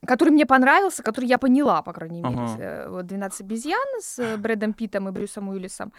Который 0.06 0.28
мне 0.30 0.44
понравился, 0.44 1.02
который 1.02 1.24
я 1.26 1.38
поняла, 1.38 1.80
по 1.80 1.94
крайней 1.94 2.20
мере. 2.20 2.54
Э, 2.58 2.88
Вот 2.90 3.06
12 3.06 3.40
обезьян 3.40 4.00
с 4.02 4.18
э, 4.18 4.36
Брэдом 4.36 4.74
Питтом 4.74 5.08
и 5.08 5.10
Брюсом 5.10 5.48
Уиллисом. 5.48 5.90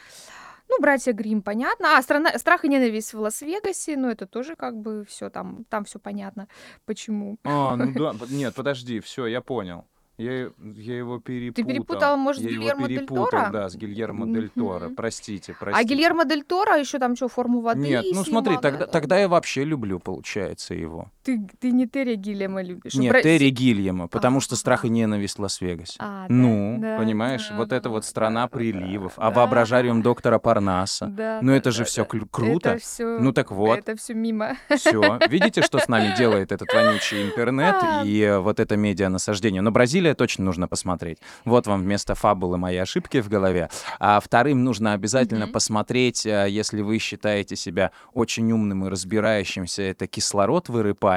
Ну, 0.69 0.77
братья 0.81 1.13
Грим, 1.13 1.41
понятно. 1.41 1.97
А 1.97 2.01
страна, 2.01 2.37
страх 2.37 2.65
и 2.65 2.67
ненависть 2.67 3.13
в 3.13 3.19
Лас-Вегасе, 3.19 3.97
ну, 3.97 4.09
это 4.09 4.25
тоже 4.25 4.55
как 4.55 4.75
бы 4.75 5.05
все 5.07 5.29
там, 5.29 5.65
там 5.69 5.85
все 5.85 5.99
понятно, 5.99 6.47
почему. 6.85 7.37
А, 7.43 7.75
ну 7.75 7.93
да, 7.95 8.13
нет, 8.29 8.55
подожди, 8.55 8.99
все, 8.99 9.27
я 9.27 9.41
понял. 9.41 9.85
Я, 10.17 10.49
я 10.63 10.97
его 10.97 11.19
перепутал. 11.19 11.67
перепутал, 11.69 12.17
может, 12.17 12.41
я 12.41 12.49
его 12.49 12.61
Гильермо 12.61 12.87
дель 12.87 12.99
перепутал, 12.99 13.25
Торо? 13.29 13.49
да, 13.51 13.69
с 13.69 13.75
Гильермо 13.75 14.25
Дель 14.27 14.49
Торо. 14.49 14.89
Простите, 14.95 15.51
А 15.51 15.55
простите. 15.59 15.93
Гильермо 15.93 16.23
Дель 16.23 16.43
Торо 16.43 16.77
еще 16.77 16.99
там 16.99 17.17
что, 17.17 17.27
форму 17.27 17.59
воды 17.59 17.81
Нет, 17.81 18.05
ну 18.13 18.23
смотри, 18.23 18.57
тогда, 18.61 18.85
да? 18.85 18.87
тогда 18.87 19.19
я 19.19 19.27
вообще 19.27 19.65
люблю, 19.65 19.99
получается, 19.99 20.73
его. 20.73 21.11
Ты, 21.25 21.41
ты 21.59 21.71
не 21.71 21.87
Терри 21.87 22.13
Гиллиама 22.15 22.61
любишь. 22.61 22.93
Нет, 22.93 23.11
Бра- 23.11 23.23
Терри 23.23 23.49
Гильяма, 23.49 24.07
потому 24.07 24.39
что 24.41 24.53
А. 24.53 24.57
страх 24.57 24.85
и 24.85 24.89
ненависть 24.89 25.39
в 25.39 25.41
Лас-Вегасе. 25.41 25.95
А, 25.97 26.27
да, 26.27 26.33
ну, 26.33 26.77
да, 26.79 26.97
понимаешь, 26.99 27.47
да, 27.49 27.55
вот 27.57 27.71
это 27.71 27.85
да, 27.85 27.89
вот 27.89 28.05
страна 28.05 28.43
да, 28.43 28.47
приливов, 28.47 29.13
да, 29.17 29.23
а 29.23 29.31
да. 29.31 29.35
воображариум 29.37 30.03
доктора 30.03 30.37
Парнаса. 30.37 31.07
Да, 31.07 31.39
Ну 31.41 31.51
да, 31.51 31.57
это 31.57 31.71
же 31.71 31.79
да, 31.79 31.83
все 31.85 32.03
да. 32.05 32.19
круто. 32.29 32.69
Это 32.69 32.79
все, 32.79 33.17
Ну 33.19 33.33
так 33.33 33.49
вот, 33.49 33.79
Это 33.79 33.95
все 33.95 34.13
мимо. 34.13 34.55
все. 34.77 35.17
Видите, 35.27 35.63
что 35.63 35.79
с 35.79 35.87
нами 35.87 36.15
делает 36.15 36.51
этот 36.51 36.71
вонючий 36.71 37.23
интернет 37.25 37.75
А. 37.81 38.03
и 38.05 38.37
вот 38.39 38.59
это 38.59 38.77
медиа 38.77 39.09
насаждение. 39.09 39.63
Но 39.63 39.71
Бразилия 39.71 40.13
точно 40.13 40.45
нужно 40.45 40.67
посмотреть. 40.67 41.17
Вот 41.43 41.65
вам 41.65 41.81
вместо 41.81 42.13
фабулы 42.13 42.59
мои 42.59 42.77
ошибки 42.77 43.19
в 43.21 43.29
голове. 43.29 43.69
А 43.99 44.19
вторым 44.19 44.63
нужно 44.63 44.93
обязательно 44.93 45.45
Мгм. 45.45 45.53
посмотреть, 45.53 46.25
если 46.25 46.81
вы 46.83 46.99
считаете 46.99 47.55
себя 47.55 47.89
очень 48.13 48.51
умным 48.51 48.85
и 48.85 48.89
разбирающимся, 48.89 49.81
это 49.81 50.05
«Кислород» 50.05 50.69
Вырыпаева. 50.69 51.14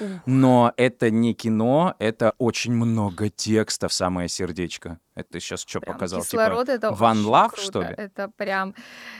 Ух. 0.00 0.08
Но 0.26 0.72
это 0.76 1.10
не 1.10 1.34
кино, 1.34 1.94
это 1.98 2.34
очень 2.38 2.72
много 2.72 3.28
текста 3.28 3.88
в 3.88 3.92
самое 3.92 4.28
сердечко. 4.28 4.98
Это 5.14 5.40
сейчас 5.40 5.60
что 5.66 5.80
Прям 5.80 5.94
показал? 5.94 6.20
Типа, 6.22 6.30
кислород 6.30 6.68
это 6.68 6.88
One 6.88 7.24
Love, 7.24 7.48
круто. 7.50 7.62
что 7.62 7.82
ли? 7.82 7.94
Это 7.96 8.28
прям, 8.36 8.74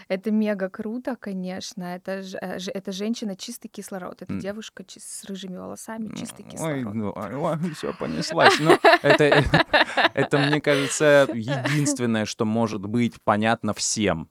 это 0.09 0.31
мега 0.31 0.71
круто, 0.71 1.17
конечно. 1.17 1.85
Это, 1.85 2.23
э, 2.41 2.59
это 2.73 2.93
женщина 2.93 3.37
чистый 3.37 3.69
кислород. 3.69 4.23
Это 4.23 4.33
М. 4.33 4.41
девушка 4.41 4.85
с 4.89 5.25
рыжими 5.25 5.57
волосами 5.57 6.15
чистый 6.17 6.45
Ой, 6.45 6.51
кислород. 6.51 6.95
ну, 6.95 7.75
все 7.75 7.93
понеслась. 7.93 8.59
Ну, 8.59 8.79
это, 9.03 9.25
это, 10.15 10.39
мне 10.39 10.61
кажется, 10.61 11.29
единственное, 11.33 12.25
что 12.25 12.45
может 12.45 12.81
быть 12.87 13.21
понятно 13.23 13.75
всем 13.75 14.29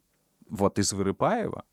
вот 0.49 0.79
из 0.79 0.93
Вырыпаева. 0.93 1.63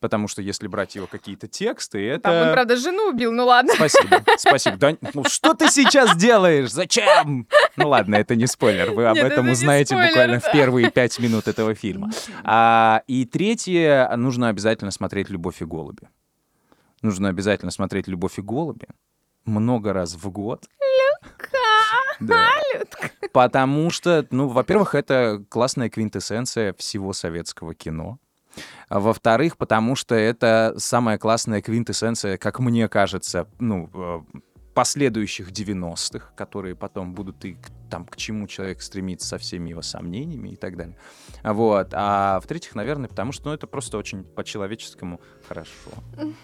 Потому 0.00 0.28
что 0.28 0.42
если 0.42 0.68
брать 0.68 0.94
его 0.94 1.06
какие-то 1.06 1.48
тексты, 1.48 2.06
это... 2.06 2.30
Там 2.30 2.48
он, 2.48 2.52
правда, 2.52 2.76
жену 2.76 3.08
убил, 3.08 3.32
ну 3.32 3.46
ладно. 3.46 3.72
Спасибо, 3.74 4.22
спасибо. 4.38 4.76
Да, 4.76 4.96
ну 5.14 5.24
что 5.24 5.54
ты 5.54 5.68
сейчас 5.68 6.16
делаешь? 6.16 6.70
Зачем? 6.70 7.48
Ну 7.76 7.88
ладно, 7.88 8.14
это 8.14 8.36
не 8.36 8.46
спойлер. 8.46 8.92
Вы 8.92 9.06
об 9.06 9.16
Нет, 9.16 9.32
этом 9.32 9.46
это 9.46 9.52
узнаете 9.52 9.94
спойлер, 9.94 10.08
буквально 10.08 10.40
в 10.40 10.44
да. 10.44 10.52
первые 10.52 10.90
пять 10.90 11.18
минут 11.18 11.48
этого 11.48 11.74
фильма. 11.74 12.10
А, 12.44 13.02
и 13.06 13.24
третье, 13.24 14.08
нужно 14.16 14.48
обязательно 14.48 14.90
смотреть 14.90 15.30
«Любовь 15.30 15.60
и 15.62 15.64
голуби». 15.64 16.08
Нужно 17.02 17.28
обязательно 17.28 17.70
смотреть 17.70 18.06
«Любовь 18.08 18.38
и 18.38 18.42
голуби» 18.42 18.86
много 19.44 19.92
раз 19.92 20.14
в 20.14 20.30
год. 20.30 20.66
Да. 22.20 22.48
Потому 23.32 23.90
что, 23.90 24.26
ну, 24.30 24.48
во-первых, 24.48 24.94
это 24.94 25.44
классная 25.48 25.88
квинтэссенция 25.88 26.74
всего 26.74 27.12
советского 27.12 27.74
кино. 27.74 28.18
А 28.88 29.00
во-вторых, 29.00 29.56
потому 29.56 29.96
что 29.96 30.14
это 30.14 30.74
самая 30.76 31.18
классная 31.18 31.60
квинтэссенция, 31.60 32.38
как 32.38 32.60
мне 32.60 32.88
кажется, 32.88 33.48
ну, 33.58 33.90
э, 33.94 34.40
последующих 34.74 35.50
90-х, 35.50 36.32
которые 36.36 36.76
потом 36.76 37.14
будут 37.14 37.44
и 37.44 37.56
там, 37.88 38.04
к 38.04 38.16
чему 38.16 38.46
человек 38.46 38.82
стремится 38.82 39.26
со 39.28 39.38
всеми 39.38 39.70
его 39.70 39.82
сомнениями 39.82 40.50
и 40.50 40.56
так 40.56 40.76
далее. 40.76 40.96
Вот. 41.42 41.88
А 41.92 42.40
в-третьих, 42.40 42.74
наверное, 42.74 43.08
потому 43.08 43.32
что, 43.32 43.48
ну, 43.48 43.54
это 43.54 43.66
просто 43.66 43.98
очень 43.98 44.24
по-человеческому 44.24 45.20
хорошо. 45.46 45.70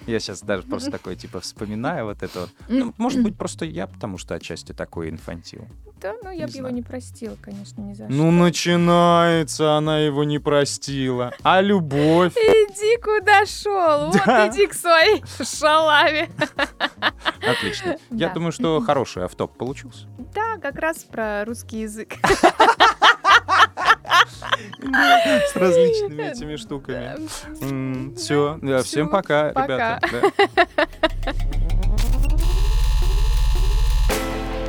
Я 0.07 0.20
сейчас 0.20 0.42
даже 0.42 0.62
просто 0.64 0.90
такой, 0.90 1.16
типа, 1.16 1.40
вспоминаю 1.40 2.07
вот 2.07 2.22
это. 2.22 2.40
вот. 2.40 2.50
Ну, 2.68 2.94
может 2.98 3.22
быть, 3.24 3.37
просто 3.37 3.64
я, 3.64 3.87
потому 3.87 4.18
что 4.18 4.35
отчасти 4.35 4.72
такой 4.72 5.11
инфантил. 5.11 5.66
Да, 6.00 6.14
ну 6.22 6.30
я 6.30 6.44
Не 6.46 6.52
бы 6.52 6.59
его 6.59 6.68
не 6.68 6.83
простила, 6.83 7.37
конечно, 7.40 7.80
ни 7.80 7.94
за 7.94 8.07
Ну, 8.09 8.30
начинается, 8.30 9.72
она 9.74 10.00
его 10.00 10.24
не 10.24 10.38
простила. 10.38 11.33
А 11.42 11.61
любовь? 11.62 12.35
Иди 12.37 13.00
куда 13.00 13.46
шел, 13.46 14.12
Да. 14.26 14.46
вот 14.46 14.54
иди 14.54 14.66
к 14.66 14.74
своей 14.74 15.22
шалаве. 15.42 16.28
Отлично. 17.46 17.96
Я 18.11 18.28
думаю, 18.30 18.52
что 18.52 18.80
хороший 18.87 19.24
автоп 19.24 19.57
получился. 19.57 20.07
Да, 20.35 20.43
как 20.64 20.79
раз 20.79 21.05
про 21.05 21.44
русский 21.44 21.81
язык. 21.81 22.14
С 25.53 25.57
различными 25.57 26.22
этими 26.22 26.57
штуками. 26.57 28.16
Все, 28.16 28.59
всем 28.83 29.11
пока, 29.11 29.50
ребята. 29.50 30.00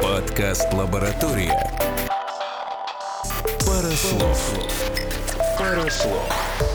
Подкаст 0.02 0.74
«Лаборатория». 0.74 1.72
Парослов. 3.66 4.54
Парослов. 5.58 6.75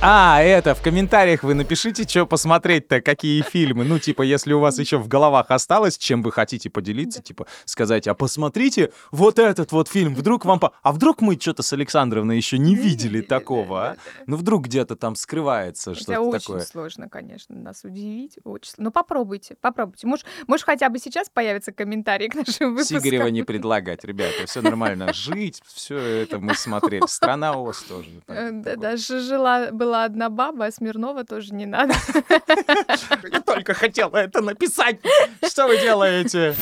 А, 0.00 0.40
это, 0.40 0.76
в 0.76 0.80
комментариях 0.82 1.42
вы 1.42 1.54
напишите, 1.54 2.04
что 2.08 2.24
посмотреть-то, 2.24 3.00
какие 3.00 3.42
фильмы. 3.42 3.84
Ну, 3.84 3.98
типа, 3.98 4.22
если 4.22 4.52
у 4.52 4.60
вас 4.60 4.78
еще 4.78 4.96
в 4.98 5.08
головах 5.08 5.50
осталось, 5.50 5.98
чем 5.98 6.22
вы 6.22 6.30
хотите 6.30 6.70
поделиться, 6.70 7.20
типа, 7.20 7.46
сказать, 7.64 8.06
а 8.06 8.14
посмотрите 8.14 8.92
вот 9.10 9.40
этот 9.40 9.72
вот 9.72 9.88
фильм, 9.88 10.14
вдруг 10.14 10.44
вам... 10.44 10.60
по- 10.60 10.72
А 10.84 10.92
вдруг 10.92 11.20
мы 11.20 11.34
что-то 11.40 11.64
с 11.64 11.72
Александровной 11.72 12.36
еще 12.36 12.58
не 12.58 12.76
видели 12.76 13.22
такого, 13.22 13.82
а? 13.88 13.96
Ну, 14.28 14.36
вдруг 14.36 14.66
где-то 14.66 14.94
там 14.94 15.16
скрывается 15.16 15.96
что-то 15.96 16.20
очень 16.20 16.40
такое. 16.46 16.60
сложно, 16.64 17.08
конечно, 17.08 17.56
нас 17.56 17.82
удивить. 17.82 18.38
Очень. 18.44 18.74
Ну 18.76 18.92
попробуйте, 18.92 19.56
попробуйте. 19.60 20.06
Может, 20.06 20.26
может, 20.46 20.64
хотя 20.64 20.90
бы 20.90 21.00
сейчас 21.00 21.28
появятся 21.28 21.72
комментарии 21.72 22.28
к 22.28 22.36
нашим 22.36 22.70
выпускам. 22.76 23.00
Сигарева 23.00 23.26
не 23.26 23.42
предлагать, 23.42 24.04
ребята, 24.04 24.46
все 24.46 24.62
нормально. 24.62 25.12
Жить, 25.12 25.60
все 25.66 25.98
это 25.98 26.38
мы 26.38 26.54
смотрели. 26.54 27.04
Страна 27.08 27.54
ОС 27.58 27.82
тоже. 27.82 28.08
Э, 28.28 28.50
Да, 28.52 28.76
даже 28.76 29.20
жила, 29.20 29.72
была 29.88 30.04
одна 30.04 30.28
баба, 30.28 30.66
а 30.66 30.70
Смирнова 30.70 31.24
тоже 31.24 31.54
не 31.54 31.64
надо. 31.64 31.94
Я 33.32 33.40
только 33.40 33.72
хотела 33.72 34.18
это 34.18 34.42
написать. 34.42 35.00
Что 35.42 35.66
вы 35.66 35.78
делаете? 35.78 36.54